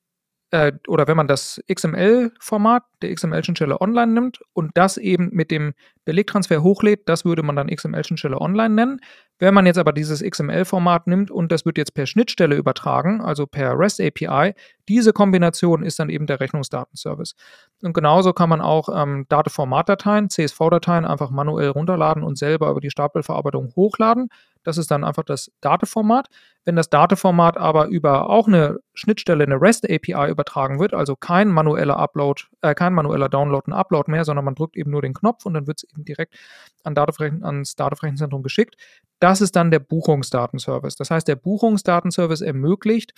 [0.51, 5.73] äh, oder wenn man das XML-Format der XML-Schnittstelle online nimmt und das eben mit dem
[6.05, 8.99] Belegtransfer hochlädt, das würde man dann XML-Schnittstelle online nennen.
[9.39, 13.47] Wenn man jetzt aber dieses XML-Format nimmt und das wird jetzt per Schnittstelle übertragen, also
[13.47, 14.53] per REST API,
[14.87, 17.35] diese Kombination ist dann eben der Rechnungsdatenservice.
[17.81, 22.91] Und genauso kann man auch ähm, Datenformatdateien, CSV-Dateien einfach manuell runterladen und selber über die
[22.91, 24.29] Stapelverarbeitung hochladen.
[24.63, 26.27] Das ist dann einfach das Dateformat.
[26.63, 31.49] Wenn das Dateformat aber über auch eine Schnittstelle, eine REST API übertragen wird, also kein
[31.49, 35.13] manueller Upload, äh, kein manueller Download und Upload mehr, sondern man drückt eben nur den
[35.13, 36.35] Knopf und dann wird es eben direkt
[36.83, 38.75] an ans Datenrechenzentrum geschickt.
[39.19, 40.95] Das ist dann der Buchungsdatenservice.
[40.95, 43.13] Das heißt, der Buchungsdatenservice ermöglicht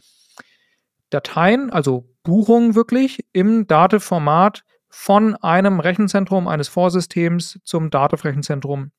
[1.09, 8.91] Dateien, also Buchungen wirklich im Dateformat von einem Rechenzentrum eines Vorsystems zum Datenrechenzentrum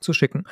[0.00, 0.44] zu schicken.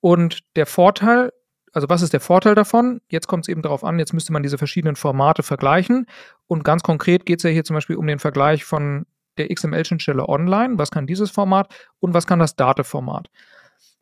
[0.00, 1.30] Und der Vorteil
[1.72, 3.00] also was ist der Vorteil davon?
[3.08, 6.06] Jetzt kommt es eben darauf an, jetzt müsste man diese verschiedenen Formate vergleichen.
[6.46, 9.06] Und ganz konkret geht es ja hier zum Beispiel um den Vergleich von
[9.38, 10.78] der XML-Schnittstelle online.
[10.78, 13.28] Was kann dieses Format und was kann das Date-Format?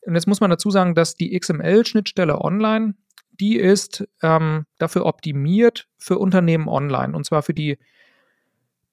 [0.03, 2.95] Und jetzt muss man dazu sagen, dass die XML-Schnittstelle online,
[3.33, 7.15] die ist ähm, dafür optimiert für Unternehmen online.
[7.15, 7.79] Und zwar für die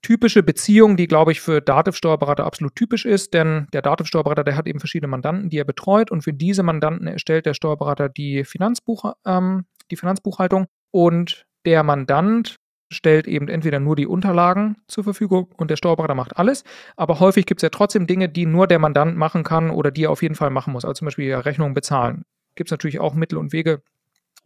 [0.06, 4.68] typische Beziehung, die, glaube ich, für Dativ-Steuerberater absolut typisch ist, denn der Dativ-Steuerberater, der hat
[4.68, 9.14] eben verschiedene Mandanten, die er betreut und für diese Mandanten erstellt der Steuerberater die, Finanzbuch,
[9.26, 12.58] ähm, die Finanzbuchhaltung und der Mandant
[12.90, 16.64] stellt eben entweder nur die Unterlagen zur Verfügung und der Steuerberater macht alles,
[16.96, 20.04] aber häufig gibt es ja trotzdem Dinge, die nur der Mandant machen kann oder die
[20.04, 22.26] er auf jeden Fall machen muss, also zum Beispiel Rechnungen bezahlen.
[22.56, 23.82] Gibt es natürlich auch Mittel und Wege,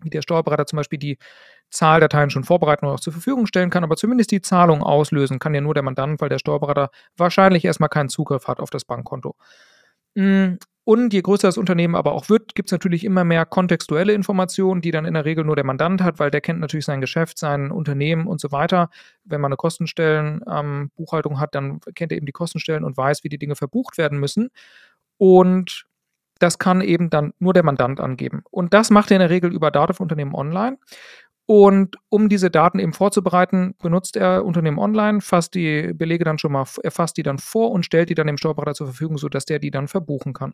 [0.01, 1.17] wie der Steuerberater zum Beispiel die
[1.69, 5.53] Zahldateien schon vorbereiten und auch zur Verfügung stellen kann, aber zumindest die Zahlung auslösen kann
[5.53, 9.35] ja nur der Mandant, weil der Steuerberater wahrscheinlich erstmal keinen Zugriff hat auf das Bankkonto.
[10.89, 14.81] Und je größer das Unternehmen aber auch wird, gibt es natürlich immer mehr kontextuelle Informationen,
[14.81, 17.37] die dann in der Regel nur der Mandant hat, weil der kennt natürlich sein Geschäft,
[17.37, 18.89] sein Unternehmen und so weiter.
[19.23, 23.29] Wenn man eine Kostenstellenbuchhaltung ähm, hat, dann kennt er eben die Kostenstellen und weiß, wie
[23.29, 24.49] die Dinge verbucht werden müssen.
[25.19, 25.85] Und
[26.39, 28.41] das kann eben dann nur der Mandant angeben.
[28.49, 30.79] Und das macht er in der Regel über Datenunternehmen online.
[31.51, 36.51] Und um diese Daten eben vorzubereiten, benutzt er Unternehmen online, fasst die Belege dann schon
[36.51, 39.45] mal, er fasst die dann vor und stellt die dann dem Steuerberater zur Verfügung, sodass
[39.45, 40.53] der die dann verbuchen kann.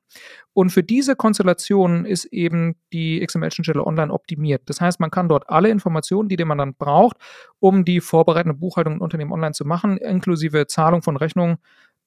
[0.53, 4.61] Und für diese Konstellation ist eben die XML-Schnittstelle online optimiert.
[4.67, 7.17] Das heißt, man kann dort alle Informationen, die man dann braucht,
[7.59, 11.57] um die vorbereitende Buchhaltung in Unternehmen online zu machen, inklusive Zahlung von Rechnungen,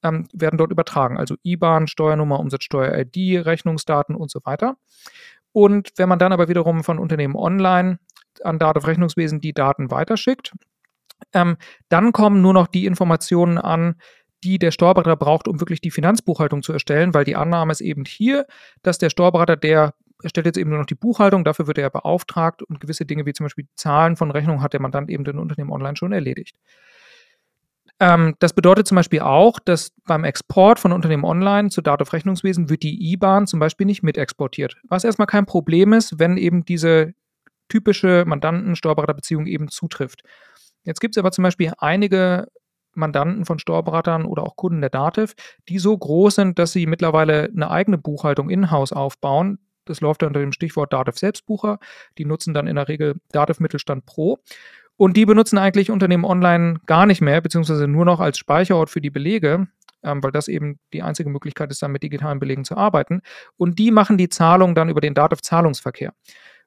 [0.03, 1.19] ähm, werden dort übertragen.
[1.19, 4.79] Also IBAN, Steuernummer, Umsatzsteuer-ID, Rechnungsdaten und so weiter.
[5.53, 7.99] Und wenn man dann aber wiederum von Unternehmen online
[8.45, 10.53] an Dativ Rechnungswesen die Daten weiterschickt.
[11.33, 11.57] Ähm,
[11.89, 13.97] dann kommen nur noch die Informationen an,
[14.45, 18.05] die der Steuerberater braucht, um wirklich die Finanzbuchhaltung zu erstellen, weil die Annahme ist eben
[18.05, 18.47] hier,
[18.83, 22.63] dass der Steuerberater, der erstellt jetzt eben nur noch die Buchhaltung, dafür wird er beauftragt
[22.63, 25.71] und gewisse Dinge wie zum Beispiel Zahlen von Rechnungen hat der Mandant eben den Unternehmen
[25.71, 26.57] online schon erledigt.
[28.01, 32.71] Ähm, das bedeutet zum Beispiel auch, dass beim Export von Unternehmen online zu Dativ Rechnungswesen
[32.71, 34.77] wird die IBAN zum Beispiel nicht mit exportiert.
[34.89, 37.15] Was erstmal kein Problem ist, wenn eben diese
[37.69, 40.23] typische Mandanten-Steuerberater-Beziehung eben zutrifft.
[40.85, 42.49] Jetzt gibt es aber zum Beispiel einige
[42.95, 45.35] Mandanten von Steuerberatern oder auch Kunden der Dativ,
[45.69, 49.59] die so groß sind, dass sie mittlerweile eine eigene Buchhaltung in-house aufbauen.
[49.85, 51.79] Das läuft unter dem Stichwort Dativ Selbstbucher.
[52.19, 54.39] Die nutzen dann in der Regel Dativ Mittelstand Pro.
[54.97, 59.01] Und die benutzen eigentlich Unternehmen online gar nicht mehr, beziehungsweise nur noch als Speicherort für
[59.01, 59.69] die Belege,
[60.03, 63.23] ähm, weil das eben die einzige Möglichkeit ist, dann mit digitalen Belegen zu arbeiten.
[63.57, 66.13] Und die machen die Zahlung dann über den Dativ Zahlungsverkehr.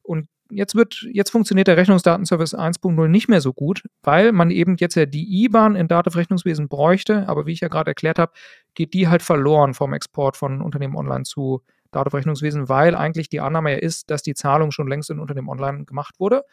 [0.01, 4.75] Und jetzt wird, jetzt funktioniert der Rechnungsdatenservice 1.0 nicht mehr so gut, weil man eben
[4.77, 8.33] jetzt ja die IBAN in Dativ Rechnungswesen bräuchte, aber wie ich ja gerade erklärt habe,
[8.73, 11.61] geht die halt verloren vom Export von Unternehmen online zu
[11.91, 15.49] Dativ Rechnungswesen, weil eigentlich die Annahme ja ist, dass die Zahlung schon längst in Unternehmen
[15.49, 16.43] online gemacht wurde.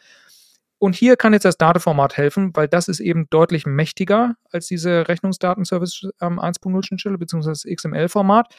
[0.79, 5.07] Und hier kann jetzt das Dateformat helfen, weil das ist eben deutlich mächtiger als diese
[5.07, 7.73] Rechnungsdatenservice ähm, 1.0 Schnittstelle bzw.
[7.75, 8.53] XML-Format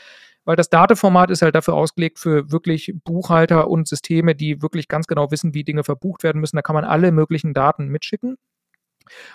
[0.45, 5.07] weil das Dateformat ist halt dafür ausgelegt für wirklich Buchhalter und Systeme, die wirklich ganz
[5.07, 6.57] genau wissen, wie Dinge verbucht werden müssen.
[6.57, 8.37] Da kann man alle möglichen Daten mitschicken.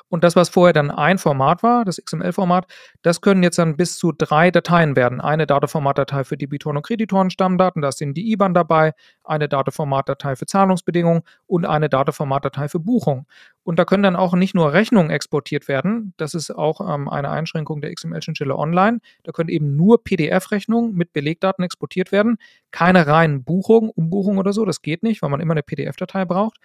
[0.09, 2.67] Und das, was vorher dann ein Format war, das XML-Format,
[3.01, 5.21] das können jetzt dann bis zu drei Dateien werden.
[5.21, 10.45] Eine Dateformatdatei für Debitoren und Kreditoren Stammdaten, da sind die IBAN dabei, eine Dateformatdatei für
[10.45, 13.25] Zahlungsbedingungen und eine Dateformatdatei für Buchung.
[13.63, 17.31] Und da können dann auch nicht nur Rechnungen exportiert werden, das ist auch ähm, eine
[17.31, 18.99] Einschränkung der XML-Schnittstelle online.
[19.23, 22.37] Da können eben nur PDF-Rechnungen mit Belegdaten exportiert werden,
[22.71, 26.57] keine reinen Buchungen, Umbuchungen oder so, das geht nicht, weil man immer eine PDF-Datei braucht.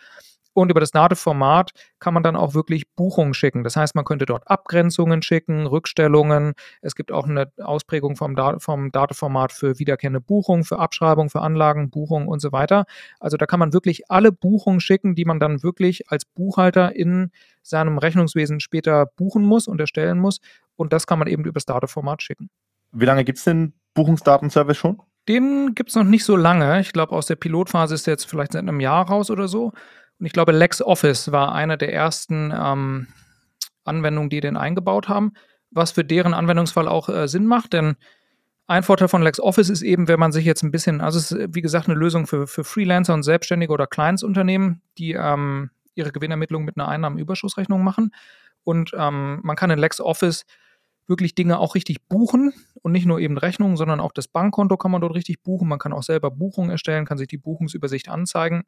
[0.53, 3.63] Und über das NATE-Format kann man dann auch wirklich Buchungen schicken.
[3.63, 6.55] Das heißt, man könnte dort Abgrenzungen schicken, Rückstellungen.
[6.83, 11.41] Es gibt auch eine Ausprägung vom, Dat vom Dateformat für wiederkehrende Buchungen, für Abschreibung, für
[11.41, 12.85] Anlagen, Buchungen und so weiter.
[13.21, 17.31] Also da kann man wirklich alle Buchungen schicken, die man dann wirklich als Buchhalter in
[17.63, 20.41] seinem Rechnungswesen später buchen muss und erstellen muss.
[20.77, 22.51] Und das kann man eben über das Dateformat schicken.
[22.93, 25.01] Wie lange gibt es den Buchungsdatenservice schon?
[25.29, 26.81] Den gibt es noch nicht so lange.
[26.81, 29.73] Ich glaube, aus der Pilotphase ist der jetzt vielleicht seit einem Jahr raus oder so.
[30.21, 33.09] Und ich glaube, LexOffice war eine der ersten ähm,
[33.85, 35.33] Anwendungen, die den eingebaut haben,
[35.71, 37.97] was für deren Anwendungsfall auch äh, Sinn macht, denn
[38.67, 41.55] ein Vorteil von LexOffice ist eben, wenn man sich jetzt ein bisschen, also es ist
[41.55, 46.65] wie gesagt eine Lösung für, für Freelancer und Selbstständige oder Kleinsunternehmen, die ähm, ihre Gewinnermittlung
[46.65, 48.15] mit einer Einnahmenüberschussrechnung machen.
[48.63, 50.45] Und ähm, man kann in LexOffice
[51.09, 54.93] wirklich Dinge auch richtig buchen und nicht nur eben Rechnungen, sondern auch das Bankkonto kann
[54.93, 55.67] man dort richtig buchen.
[55.67, 58.65] Man kann auch selber Buchungen erstellen, kann sich die Buchungsübersicht anzeigen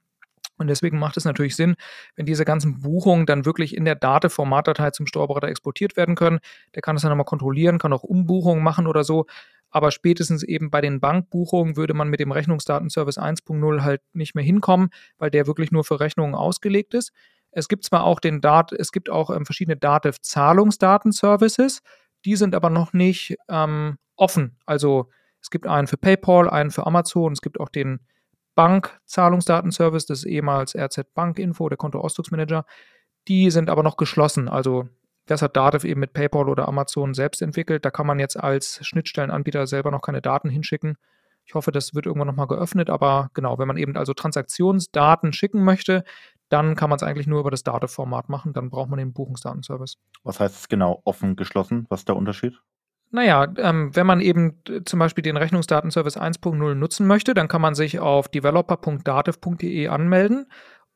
[0.58, 1.74] Und deswegen macht es natürlich Sinn,
[2.14, 6.38] wenn diese ganzen Buchungen dann wirklich in der Date-Formatdatei zum Steuerberater exportiert werden können.
[6.74, 9.26] Der kann das dann nochmal kontrollieren, kann auch Umbuchungen machen oder so.
[9.70, 14.44] Aber spätestens eben bei den Bankbuchungen würde man mit dem Rechnungsdatenservice 1.0 halt nicht mehr
[14.44, 17.12] hinkommen, weil der wirklich nur für Rechnungen ausgelegt ist.
[17.52, 21.82] Es gibt zwar auch den Dat, es gibt auch ähm, verschiedene Dativ-Zahlungsdatenservices,
[22.24, 24.56] die sind aber noch nicht ähm, offen.
[24.66, 25.10] Also
[25.40, 28.00] es gibt einen für PayPal, einen für Amazon, es gibt auch den
[28.54, 32.64] Bank-Zahlungsdatenservice, das ist ehemals RZ Bank Info, der Kontoausdrucksmanager.
[33.28, 34.48] Die sind aber noch geschlossen.
[34.48, 34.88] Also
[35.26, 37.84] das hat Dativ eben mit PayPal oder Amazon selbst entwickelt.
[37.84, 40.96] Da kann man jetzt als Schnittstellenanbieter selber noch keine Daten hinschicken.
[41.44, 45.64] Ich hoffe, das wird irgendwann nochmal geöffnet, aber genau, wenn man eben also Transaktionsdaten schicken
[45.64, 46.04] möchte,
[46.48, 48.52] dann kann man es eigentlich nur über das Dativ-Format machen.
[48.52, 49.96] Dann braucht man den Buchungsdatenservice.
[50.22, 51.86] Was heißt es genau offen geschlossen?
[51.88, 52.60] Was ist der Unterschied?
[53.14, 57.74] Naja, ähm, wenn man eben zum Beispiel den Rechnungsdatenservice 1.0 nutzen möchte, dann kann man
[57.74, 60.46] sich auf developer.dativ.de anmelden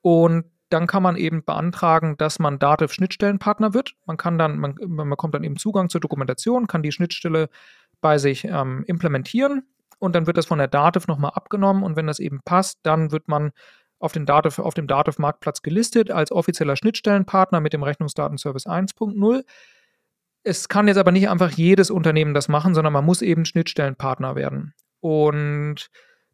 [0.01, 3.95] und dann kann man eben beantragen, dass man Dativ Schnittstellenpartner wird.
[4.07, 7.51] Man kann dann, man, man bekommt dann eben Zugang zur Dokumentation, kann die Schnittstelle
[8.01, 12.07] bei sich ähm, implementieren und dann wird das von der Dativ nochmal abgenommen und wenn
[12.07, 13.53] das eben passt, dann wird man
[13.99, 19.45] auf, den Dativ, auf dem Dativ-Marktplatz gelistet als offizieller Schnittstellenpartner mit dem Rechnungsdatenservice 1.0.
[20.49, 24.37] Es kann jetzt aber nicht einfach jedes Unternehmen das machen, sondern man muss eben Schnittstellenpartner
[24.37, 24.75] werden.
[25.01, 25.91] Und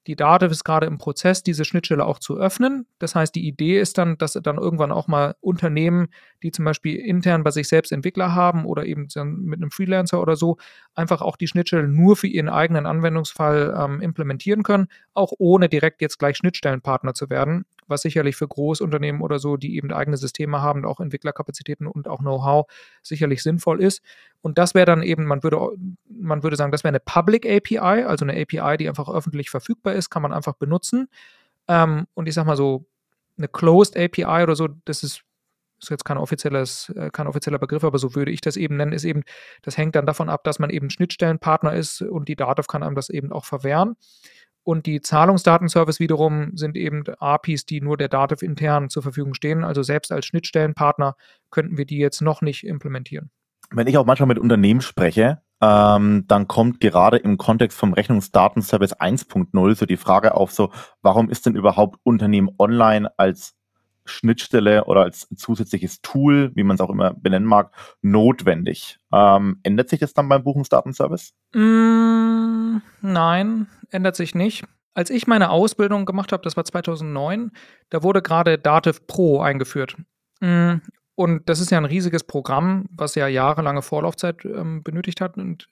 [0.07, 2.85] die Dativ ist gerade im Prozess, diese Schnittstelle auch zu öffnen.
[2.99, 6.09] Das heißt, die Idee ist dann, dass dann irgendwann auch mal Unternehmen,
[6.43, 10.37] die zum Beispiel intern bei sich selbst Entwickler haben oder eben mit einem Freelancer oder
[10.37, 10.59] so,
[10.95, 16.03] einfach auch die Schnittstelle nur für ihren eigenen Anwendungsfall ähm, implementieren können, auch ohne direkt
[16.03, 20.63] jetzt gleich Schnittstellenpartner zu werden was sicherlich für Großunternehmen oder so, die eben eigene Systeme
[20.63, 22.67] haben, auch Entwicklerkapazitäten und auch Know-how
[23.03, 24.03] sicherlich sinnvoll ist.
[24.41, 25.59] Und das wäre dann eben, man würde,
[26.09, 29.95] man würde sagen, das wäre eine Public API, also eine API, die einfach öffentlich verfügbar
[29.95, 31.09] ist, kann man einfach benutzen.
[31.69, 32.87] Ähm, und ich sag mal so,
[33.39, 35.25] eine Closed API oder so, das ist
[35.83, 38.93] ist jetzt kein, offizielles, äh, kein offizieller Begriff, aber so würde ich das eben nennen,
[38.93, 39.23] ist eben,
[39.63, 42.95] das hängt dann davon ab, dass man eben Schnittstellenpartner ist und die Dativ kann einem
[42.95, 43.97] das eben auch verwehren.
[44.65, 49.65] Und die Zahlungsdatenservice wiederum sind eben APIs, die nur der Dativ intern zur Verfügung stehen.
[49.65, 51.17] Also selbst als Schnittstellenpartner
[51.51, 53.31] könnten wir die jetzt noch nicht implementieren.
[53.71, 58.95] Wenn ich auch manchmal mit Unternehmen spreche, ähm, dann kommt gerade im Kontext vom Rechnungsdatenservice
[58.95, 60.71] 1.0 so die Frage auf, so,
[61.03, 63.55] warum ist denn überhaupt Unternehmen online als
[64.05, 67.73] Schnittstelle oder als zusätzliches Tool, wie man es auch immer benennen mag,
[68.03, 68.99] notwendig.
[69.13, 71.35] Ähm, ändert sich das dann beim Buchungsdatenservice?
[71.55, 74.65] Mm, nein, ändert sich nicht.
[74.95, 77.53] Als ich meine Ausbildung gemacht habe, das war 2009,
[77.89, 79.97] da wurde gerade Dativ Pro eingeführt.
[80.41, 80.77] Mm,
[81.15, 85.37] und das ist ja ein riesiges Programm, was ja jahrelange Vorlaufzeit ähm, benötigt hat.
[85.37, 85.69] Und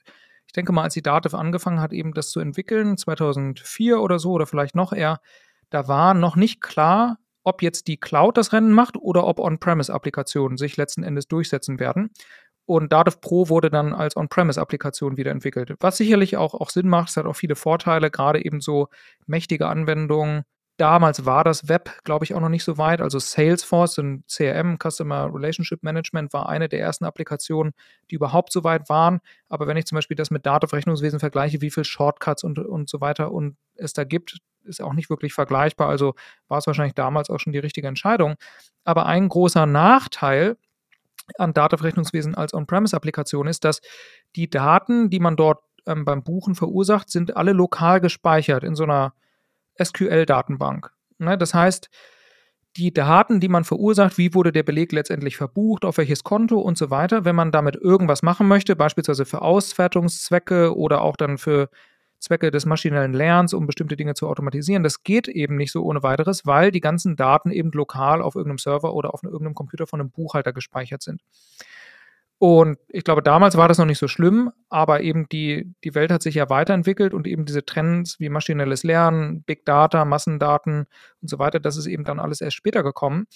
[0.46, 4.32] ich denke mal, als die Dativ angefangen hat, eben das zu entwickeln, 2004 oder so
[4.32, 5.20] oder vielleicht noch eher,
[5.70, 10.58] da war noch nicht klar, ob jetzt die Cloud das Rennen macht oder ob On-Premise-Applikationen
[10.58, 12.10] sich letzten Endes durchsetzen werden.
[12.70, 15.74] Und Dativ Pro wurde dann als On-Premise-Applikation wieder entwickelt.
[15.80, 18.86] Was sicherlich auch, auch Sinn macht, es hat auch viele Vorteile, gerade eben so
[19.26, 20.44] mächtige Anwendungen.
[20.76, 23.00] Damals war das Web, glaube ich, auch noch nicht so weit.
[23.00, 27.72] Also Salesforce und CRM, Customer Relationship Management, war eine der ersten Applikationen,
[28.08, 29.18] die überhaupt so weit waren.
[29.48, 32.88] Aber wenn ich zum Beispiel das mit Dativ Rechnungswesen vergleiche, wie viele Shortcuts und, und
[32.88, 35.88] so weiter und es da gibt, ist auch nicht wirklich vergleichbar.
[35.88, 36.14] Also
[36.46, 38.36] war es wahrscheinlich damals auch schon die richtige Entscheidung.
[38.84, 40.56] Aber ein großer Nachteil
[41.38, 43.80] an Datenverrechnungswesen als On-Premise-Applikation ist, dass
[44.36, 48.84] die Daten, die man dort ähm, beim Buchen verursacht, sind alle lokal gespeichert in so
[48.84, 49.14] einer
[49.82, 50.90] SQL-Datenbank.
[51.18, 51.38] Ne?
[51.38, 51.90] Das heißt,
[52.76, 56.78] die Daten, die man verursacht, wie wurde der Beleg letztendlich verbucht, auf welches Konto und
[56.78, 61.68] so weiter, wenn man damit irgendwas machen möchte, beispielsweise für Auswertungszwecke oder auch dann für
[62.20, 64.82] Zwecke des maschinellen Lernens, um bestimmte Dinge zu automatisieren.
[64.82, 68.58] Das geht eben nicht so ohne weiteres, weil die ganzen Daten eben lokal auf irgendeinem
[68.58, 71.22] Server oder auf irgendeinem Computer von einem Buchhalter gespeichert sind.
[72.42, 76.10] Und ich glaube, damals war das noch nicht so schlimm, aber eben die, die Welt
[76.10, 80.86] hat sich ja weiterentwickelt und eben diese Trends wie maschinelles Lernen, Big Data, Massendaten
[81.20, 83.26] und so weiter, das ist eben dann alles erst später gekommen.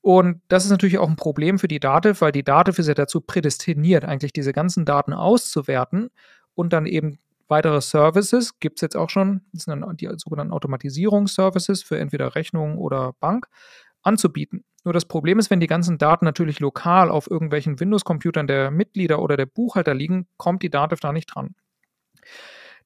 [0.00, 2.94] Und das ist natürlich auch ein Problem für die Dativ, weil die Dativ ist ja
[2.94, 6.08] dazu prädestiniert, eigentlich diese ganzen Daten auszuwerten
[6.54, 7.18] und dann eben
[7.52, 12.78] weitere Services gibt es jetzt auch schon, das sind die sogenannten Automatisierungsservices für entweder Rechnung
[12.78, 13.46] oder Bank,
[14.02, 14.64] anzubieten.
[14.84, 19.20] Nur das Problem ist, wenn die ganzen Daten natürlich lokal auf irgendwelchen Windows-Computern der Mitglieder
[19.20, 21.54] oder der Buchhalter liegen, kommt die Dativ da nicht dran.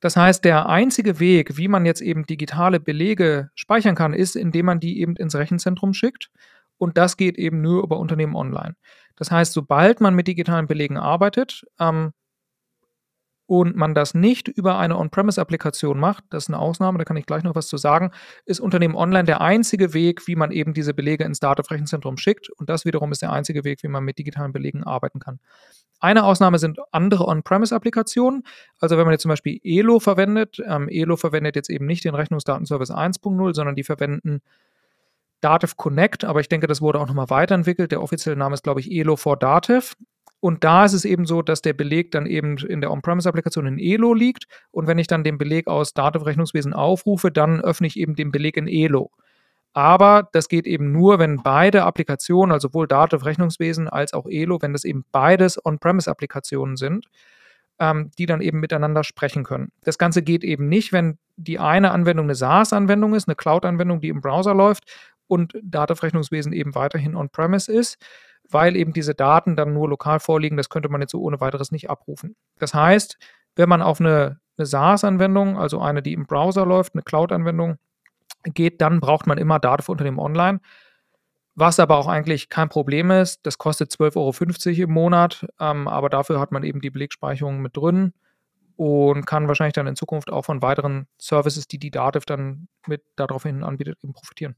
[0.00, 4.66] Das heißt, der einzige Weg, wie man jetzt eben digitale Belege speichern kann, ist, indem
[4.66, 6.30] man die eben ins Rechenzentrum schickt.
[6.76, 8.76] Und das geht eben nur über Unternehmen online.
[9.16, 12.12] Das heißt, sobald man mit digitalen Belegen arbeitet, ähm,
[13.46, 17.26] und man das nicht über eine On-Premise-Applikation macht, das ist eine Ausnahme, da kann ich
[17.26, 18.10] gleich noch was zu sagen,
[18.44, 22.50] ist Unternehmen Online der einzige Weg, wie man eben diese Belege ins Datenrechenzentrum schickt.
[22.50, 25.38] Und das wiederum ist der einzige Weg, wie man mit digitalen Belegen arbeiten kann.
[26.00, 28.42] Eine Ausnahme sind andere On-Premise-Applikationen.
[28.80, 32.14] Also wenn man jetzt zum Beispiel Elo verwendet, ähm, Elo verwendet jetzt eben nicht den
[32.14, 34.42] Rechnungsdatenservice 1.0, sondern die verwenden
[35.40, 37.92] Dativ Connect, aber ich denke, das wurde auch nochmal weiterentwickelt.
[37.92, 39.94] Der offizielle Name ist, glaube ich, Elo for Dativ.
[40.40, 43.78] Und da ist es eben so, dass der Beleg dann eben in der On-Premise-Applikation in
[43.78, 44.46] Elo liegt.
[44.70, 48.56] Und wenn ich dann den Beleg aus Dativ-Rechnungswesen aufrufe, dann öffne ich eben den Beleg
[48.56, 49.10] in Elo.
[49.72, 54.72] Aber das geht eben nur, wenn beide Applikationen, also sowohl Dativ-Rechnungswesen als auch Elo, wenn
[54.72, 57.06] das eben beides On-Premise-Applikationen sind,
[57.78, 59.72] ähm, die dann eben miteinander sprechen können.
[59.84, 64.08] Das Ganze geht eben nicht, wenn die eine Anwendung eine SaaS-Anwendung ist, eine Cloud-Anwendung, die
[64.08, 64.84] im Browser läuft
[65.26, 67.98] und Dativ-Rechnungswesen eben weiterhin On-Premise ist
[68.50, 70.56] weil eben diese Daten dann nur lokal vorliegen.
[70.56, 72.36] Das könnte man jetzt so ohne weiteres nicht abrufen.
[72.58, 73.18] Das heißt,
[73.56, 77.78] wenn man auf eine, eine SaaS-Anwendung, also eine, die im Browser läuft, eine Cloud-Anwendung
[78.44, 80.60] geht, dann braucht man immer Daten für Unternehmen online.
[81.54, 86.10] Was aber auch eigentlich kein Problem ist, das kostet 12,50 Euro im Monat, ähm, aber
[86.10, 88.12] dafür hat man eben die Belegspeicherung mit drin
[88.76, 93.02] und kann wahrscheinlich dann in Zukunft auch von weiteren Services, die die Dativ dann mit
[93.16, 94.54] daraufhin anbietet, eben profitieren.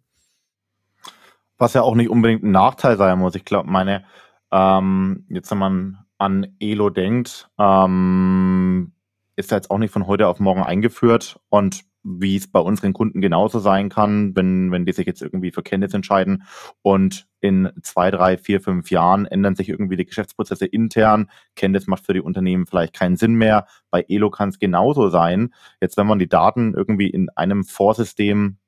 [1.58, 3.34] Was ja auch nicht unbedingt ein Nachteil sein muss.
[3.34, 4.04] Ich glaube, meine,
[4.50, 8.92] ähm, jetzt wenn man an Elo denkt, ähm,
[9.36, 13.20] ist jetzt auch nicht von heute auf morgen eingeführt und wie es bei unseren Kunden
[13.20, 16.44] genauso sein kann, wenn, wenn die sich jetzt irgendwie für Kenntnis entscheiden
[16.82, 21.30] und in zwei, drei, vier, fünf Jahren ändern sich irgendwie die Geschäftsprozesse intern.
[21.54, 23.66] Kenntnis macht für die Unternehmen vielleicht keinen Sinn mehr.
[23.90, 25.52] Bei Elo kann es genauso sein.
[25.80, 28.58] Jetzt, wenn man die Daten irgendwie in einem Vorsystem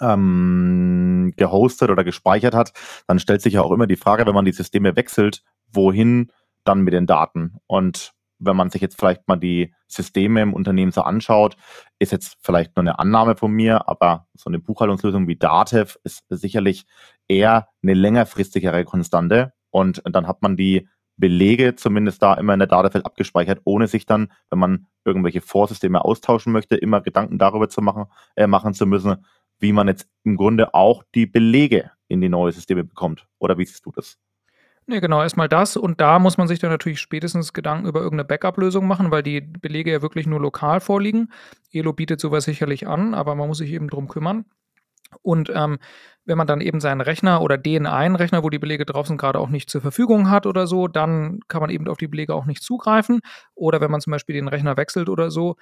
[0.00, 2.72] ähm, gehostet oder gespeichert hat,
[3.06, 6.30] dann stellt sich ja auch immer die Frage, wenn man die Systeme wechselt, wohin
[6.64, 7.56] dann mit den Daten?
[7.66, 11.56] Und wenn man sich jetzt vielleicht mal die Systeme im Unternehmen so anschaut,
[11.98, 16.24] ist jetzt vielleicht nur eine Annahme von mir, aber so eine Buchhaltungslösung wie Datev ist
[16.28, 16.86] sicherlich
[17.28, 19.52] eher eine längerfristigere Konstante.
[19.70, 24.06] Und dann hat man die Belege zumindest da immer in der Datafeld abgespeichert, ohne sich
[24.06, 28.86] dann, wenn man irgendwelche Vorsysteme austauschen möchte, immer Gedanken darüber zu machen, äh, machen zu
[28.86, 29.24] müssen,
[29.62, 33.26] wie man jetzt im Grunde auch die Belege in die neuen Systeme bekommt.
[33.38, 34.18] Oder wie siehst du das?
[34.86, 35.76] Ne, genau, erstmal das.
[35.76, 39.40] Und da muss man sich dann natürlich spätestens Gedanken über irgendeine Backup-Lösung machen, weil die
[39.40, 41.32] Belege ja wirklich nur lokal vorliegen.
[41.70, 44.44] Elo bietet sowas sicherlich an, aber man muss sich eben drum kümmern.
[45.20, 45.78] Und ähm,
[46.24, 49.18] wenn man dann eben seinen Rechner oder den einen Rechner, wo die Belege drauf sind,
[49.18, 52.34] gerade auch nicht zur Verfügung hat oder so, dann kann man eben auf die Belege
[52.34, 53.20] auch nicht zugreifen.
[53.54, 55.56] Oder wenn man zum Beispiel den Rechner wechselt oder so,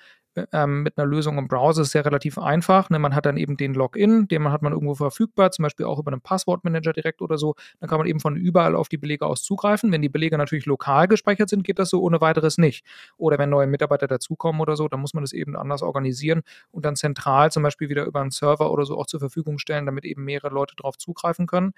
[0.53, 2.91] ähm, mit einer Lösung im Browser ist es ja relativ einfach.
[2.91, 2.99] Ne?
[2.99, 5.99] Man hat dann eben den Login, den man hat man irgendwo verfügbar, zum Beispiel auch
[5.99, 7.55] über einen Passwortmanager direkt oder so.
[7.81, 9.91] Dann kann man eben von überall auf die Belege aus zugreifen.
[9.93, 12.85] Wenn die Belege natürlich lokal gespeichert sind, geht das so ohne weiteres nicht.
[13.17, 16.85] Oder wenn neue Mitarbeiter dazukommen oder so, dann muss man das eben anders organisieren und
[16.85, 20.05] dann zentral zum Beispiel wieder über einen Server oder so auch zur Verfügung stellen, damit
[20.05, 21.73] eben mehrere Leute darauf zugreifen können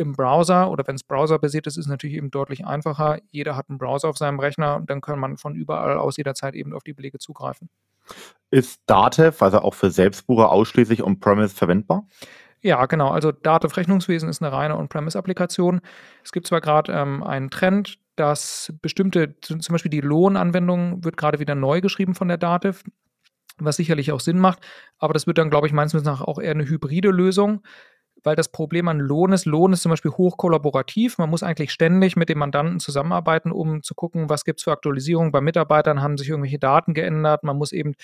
[0.00, 3.18] im Browser oder wenn es browserbasiert ist, ist es natürlich eben deutlich einfacher.
[3.30, 6.54] Jeder hat einen Browser auf seinem Rechner und dann kann man von überall aus jederzeit
[6.54, 7.68] eben auf die Belege zugreifen.
[8.50, 12.06] Ist Datev, also auch für Selbstbucher, ausschließlich on-premise verwendbar?
[12.62, 13.10] Ja, genau.
[13.10, 15.80] Also Datev Rechnungswesen ist eine reine On-Premise-Applikation.
[16.24, 21.38] Es gibt zwar gerade ähm, einen Trend, dass bestimmte, zum Beispiel die Lohnanwendung wird gerade
[21.38, 22.82] wieder neu geschrieben von der Datev,
[23.56, 24.60] was sicherlich auch Sinn macht,
[24.98, 27.62] aber das wird dann, glaube ich, meines Wissens nach auch eher eine hybride Lösung
[28.22, 31.18] weil das Problem an Lohn ist, Lohn ist zum Beispiel hochkollaborativ.
[31.18, 34.72] Man muss eigentlich ständig mit dem Mandanten zusammenarbeiten, um zu gucken, was gibt es für
[34.72, 37.44] Aktualisierungen bei Mitarbeitern, haben sich irgendwelche Daten geändert.
[37.44, 37.94] Man muss eben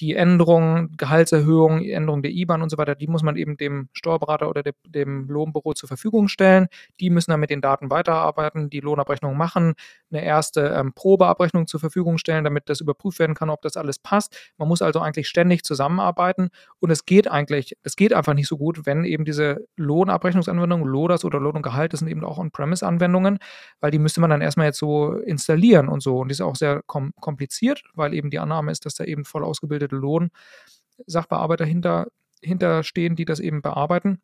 [0.00, 4.48] die Änderungen, Gehaltserhöhung, Änderung der IBAN und so weiter, die muss man eben dem Steuerberater
[4.48, 6.68] oder de, dem Lohnbüro zur Verfügung stellen.
[7.00, 9.74] Die müssen dann mit den Daten weiterarbeiten, die Lohnabrechnung machen,
[10.10, 13.98] eine erste ähm, Probeabrechnung zur Verfügung stellen, damit das überprüft werden kann, ob das alles
[13.98, 14.34] passt.
[14.56, 16.48] Man muss also eigentlich ständig zusammenarbeiten
[16.78, 21.24] und es geht eigentlich, es geht einfach nicht so gut, wenn eben diese Lohnabrechnungsanwendungen, LODAS
[21.24, 23.38] oder Lohn und Gehalt, das sind eben auch On-Premise-Anwendungen,
[23.80, 26.18] weil die müsste man dann erstmal jetzt so installieren und so.
[26.18, 29.24] Und die ist auch sehr kom kompliziert, weil eben die Annahme ist, dass da eben
[29.24, 32.08] voll ausgebildete Lohn-Sachbearbeiter hinter,
[32.42, 34.20] hinterstehen, die das eben bearbeiten.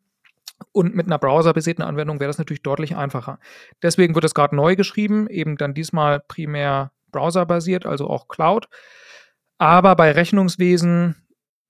[0.71, 3.39] Und mit einer browserbasierten Anwendung wäre das natürlich deutlich einfacher.
[3.83, 8.67] Deswegen wird es gerade neu geschrieben, eben dann diesmal primär browserbasiert, also auch Cloud.
[9.57, 11.15] Aber bei Rechnungswesen,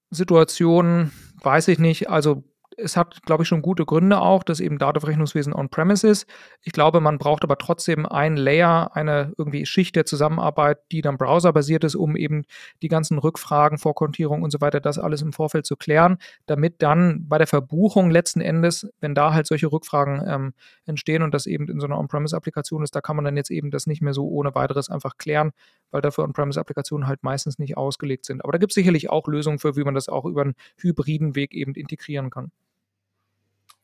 [0.09, 2.43] Situationen, weiß ich nicht, also
[2.77, 6.27] es hat, glaube ich, schon gute Gründe auch, dass eben Datenrechnungswesen on-premise ist.
[6.61, 11.17] Ich glaube, man braucht aber trotzdem ein Layer, eine irgendwie Schicht der Zusammenarbeit, die dann
[11.17, 12.45] browserbasiert ist, um eben
[12.83, 17.27] die ganzen Rückfragen, Vorkontierung und so weiter, das alles im Vorfeld zu klären, damit dann
[17.27, 20.53] bei der Verbuchung letzten Endes, wenn da halt solche Rückfragen ähm,
[20.85, 23.71] entstehen und das eben in so einer On-Premise-Applikation ist, da kann man dann jetzt eben
[23.71, 25.51] das nicht mehr so ohne weiteres einfach klären,
[25.89, 28.43] weil dafür On-Premise-Applikationen halt meistens nicht ausgelegt sind.
[28.43, 31.35] Aber da gibt es sicherlich auch Lösungen für, wie man das auch über einen hybriden
[31.35, 32.51] Weg eben integrieren kann.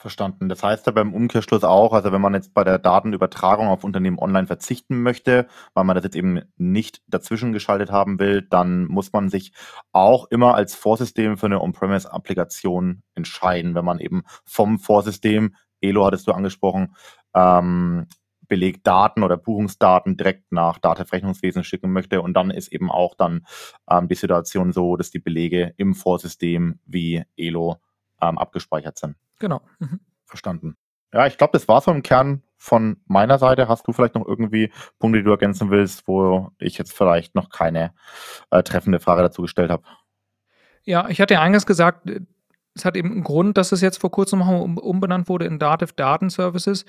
[0.03, 0.49] Verstanden.
[0.49, 4.19] Das heißt aber im Umkehrschluss auch, also wenn man jetzt bei der Datenübertragung auf Unternehmen
[4.19, 9.13] online verzichten möchte, weil man das jetzt eben nicht dazwischen geschaltet haben will, dann muss
[9.13, 9.53] man sich
[9.93, 16.27] auch immer als Vorsystem für eine On-Premise-Applikation entscheiden, wenn man eben vom Vorsystem, Elo hattest
[16.27, 16.95] du angesprochen,
[17.33, 18.05] ähm,
[18.49, 22.21] Belegdaten oder Buchungsdaten direkt nach Datenrechnungswesen schicken möchte.
[22.21, 23.45] Und dann ist eben auch dann
[23.89, 27.77] ähm, die Situation so, dass die Belege im Vorsystem wie Elo
[28.21, 29.15] ähm, abgespeichert sind.
[29.39, 29.61] Genau.
[29.79, 29.99] Mhm.
[30.25, 30.77] Verstanden.
[31.13, 33.67] Ja, ich glaube, das war so im Kern von meiner Seite.
[33.67, 37.49] Hast du vielleicht noch irgendwie Punkte, die du ergänzen willst, wo ich jetzt vielleicht noch
[37.49, 37.93] keine
[38.49, 39.83] äh, treffende Frage dazu gestellt habe?
[40.83, 42.09] Ja, ich hatte ja eingangs gesagt,
[42.73, 45.93] es hat eben einen Grund, dass es jetzt vor kurzem um, umbenannt wurde in Dativ
[45.93, 46.85] Daten Services.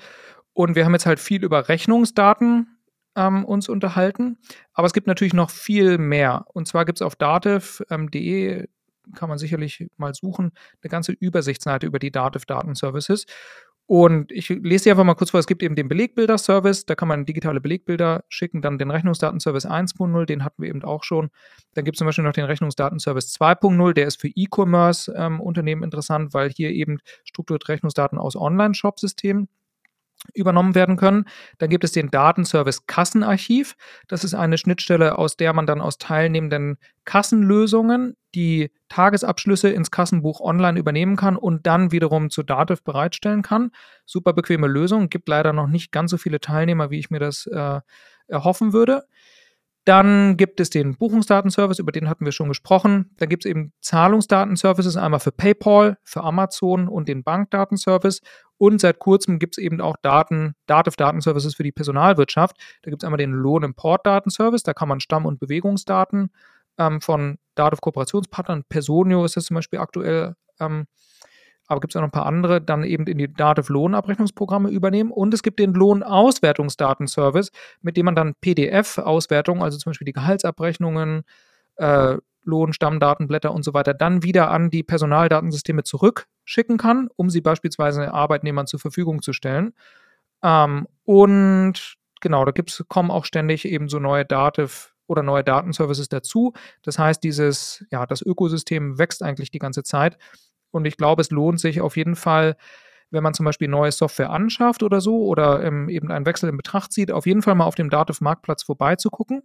[0.53, 2.79] Und wir haben jetzt halt viel über Rechnungsdaten
[3.15, 4.37] ähm, uns unterhalten.
[4.73, 6.45] Aber es gibt natürlich noch viel mehr.
[6.53, 8.67] Und zwar gibt es auf dativ.de ähm,
[9.15, 10.51] kann man sicherlich mal suchen,
[10.81, 13.25] eine ganze Übersichtsseite über die Dativ Daten Services.
[13.87, 17.07] Und ich lese dir einfach mal kurz vor, es gibt eben den Belegbilder-Service, da kann
[17.07, 21.29] man digitale Belegbilder schicken, dann den Rechnungsdatenservice 1.0, den hatten wir eben auch schon.
[21.75, 26.33] Dann gibt es zum Beispiel noch den Rechnungsdatenservice 2.0, der ist für E-Commerce-Unternehmen ähm, interessant,
[26.33, 29.49] weil hier eben strukturierte Rechnungsdaten aus Online-Shop-Systemen
[30.33, 31.25] übernommen werden können.
[31.57, 33.75] Dann gibt es den Datenservice Kassenarchiv.
[34.07, 40.41] Das ist eine Schnittstelle, aus der man dann aus teilnehmenden Kassenlösungen die Tagesabschlüsse ins Kassenbuch
[40.41, 43.71] online übernehmen kann und dann wiederum zu Dativ bereitstellen kann.
[44.05, 45.09] Super bequeme Lösung.
[45.09, 47.79] Gibt leider noch nicht ganz so viele Teilnehmer, wie ich mir das äh,
[48.27, 49.03] erhoffen würde.
[49.85, 53.11] Dann gibt es den Buchungsdatenservice, über den hatten wir schon gesprochen.
[53.17, 58.21] Dann gibt es eben Zahlungsdatenservices, einmal für PayPal, für Amazon und den Bankdatenservice.
[58.57, 62.57] Und seit kurzem gibt es eben auch Daten, Dativ-Datenservices für die Personalwirtschaft.
[62.81, 66.31] Da gibt es einmal den Lohn-Import-Datenservice, da kann man Stamm- und Bewegungsdaten
[66.77, 70.87] ähm, von Dativ-Kooperationspartnern, Personio ist das zum Beispiel aktuell ähm,
[71.67, 75.11] aber gibt es auch noch ein paar andere, dann eben in die Dativ-Lohnabrechnungsprogramme übernehmen.
[75.11, 77.51] Und es gibt den Lohnauswertungsdatenservice,
[77.81, 81.23] mit dem man dann PDF-Auswertungen, also zum Beispiel die Gehaltsabrechnungen,
[81.77, 88.13] äh, Lohn, und so weiter, dann wieder an die Personaldatensysteme zurückschicken kann, um sie beispielsweise
[88.13, 89.73] Arbeitnehmern zur Verfügung zu stellen.
[90.43, 96.09] Ähm, und genau, da gibt's, kommen auch ständig eben so neue Dativ- oder neue Datenservices
[96.09, 96.53] dazu.
[96.83, 100.17] Das heißt, dieses, ja, das Ökosystem wächst eigentlich die ganze Zeit.
[100.75, 102.57] Und ich glaube, es lohnt sich auf jeden Fall,
[103.09, 106.57] wenn man zum Beispiel neue Software anschafft oder so oder ähm, eben einen Wechsel in
[106.57, 109.41] Betracht zieht, auf jeden Fall mal auf dem Dativ-Marktplatz vorbeizugucken.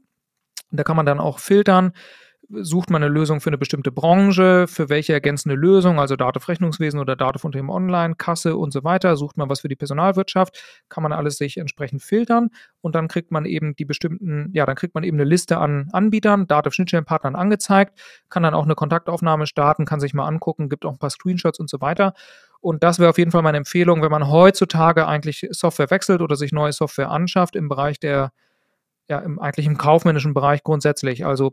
[0.72, 1.92] Da kann man dann auch filtern,
[2.52, 7.16] sucht man eine Lösung für eine bestimmte Branche, für welche ergänzende Lösung, also Dativ-Rechnungswesen oder
[7.16, 11.36] Dativ-Unternehmen Online, Kasse und so weiter, sucht man was für die Personalwirtschaft, kann man alles
[11.36, 15.16] sich entsprechend filtern und dann kriegt man eben die bestimmten, ja, dann kriegt man eben
[15.16, 17.98] eine Liste an Anbietern, Dativ-Schnittstellenpartnern angezeigt,
[18.28, 21.60] kann dann auch eine Kontaktaufnahme starten, kann sich mal angucken, gibt auch ein paar Screenshots
[21.60, 22.14] und so weiter.
[22.60, 26.36] Und das wäre auf jeden Fall meine Empfehlung, wenn man heutzutage eigentlich Software wechselt oder
[26.36, 28.32] sich neue Software anschafft im Bereich der
[29.10, 31.50] ja, im, eigentlich im kaufmännischen Bereich grundsätzlich, also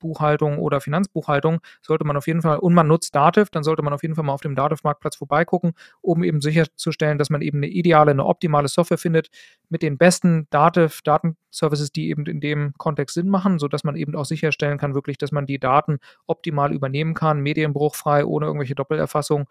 [0.00, 3.92] Personalbuchhaltung oder Finanzbuchhaltung, sollte man auf jeden Fall, und man nutzt Dativ, dann sollte man
[3.92, 7.68] auf jeden Fall mal auf dem Dativ-Marktplatz vorbeigucken, um eben sicherzustellen, dass man eben eine
[7.68, 9.30] ideale, eine optimale Software findet
[9.68, 14.24] mit den besten Dativ-Datenservices, die eben in dem Kontext Sinn machen, sodass man eben auch
[14.24, 19.48] sicherstellen kann, wirklich, dass man die Daten optimal übernehmen kann, medienbruchfrei, ohne irgendwelche Doppelerfassung,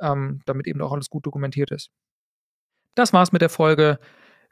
[0.00, 1.90] ähm, damit eben auch alles gut dokumentiert ist.
[2.94, 3.98] Das war's mit der Folge.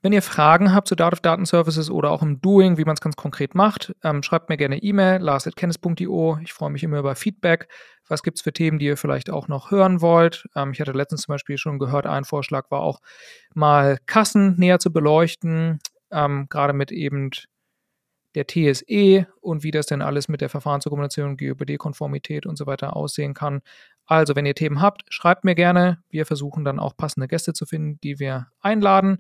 [0.03, 3.03] Wenn ihr Fragen habt zu Dativ Daten Services oder auch im Doing, wie man es
[3.03, 6.39] ganz konkret macht, ähm, schreibt mir gerne E-Mail, lars.kennis.io.
[6.43, 7.69] Ich freue mich immer über Feedback.
[8.09, 10.49] Was gibt es für Themen, die ihr vielleicht auch noch hören wollt?
[10.57, 13.01] Ähm, ich hatte letztens zum Beispiel schon gehört, ein Vorschlag war auch
[13.55, 15.81] mal Kassen näher zu beleuchten,
[16.11, 17.31] ähm, gerade mit eben
[18.35, 23.35] der TSE und wie das denn alles mit der Verfahrensdokumentation, GÖBD-Konformität und so weiter aussehen
[23.35, 23.61] kann.
[24.07, 26.03] Also, wenn ihr Themen habt, schreibt mir gerne.
[26.09, 29.19] Wir versuchen dann auch passende Gäste zu finden, die wir einladen.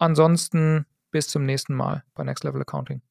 [0.00, 3.02] Ansonsten bis zum nächsten Mal bei Next Level Accounting.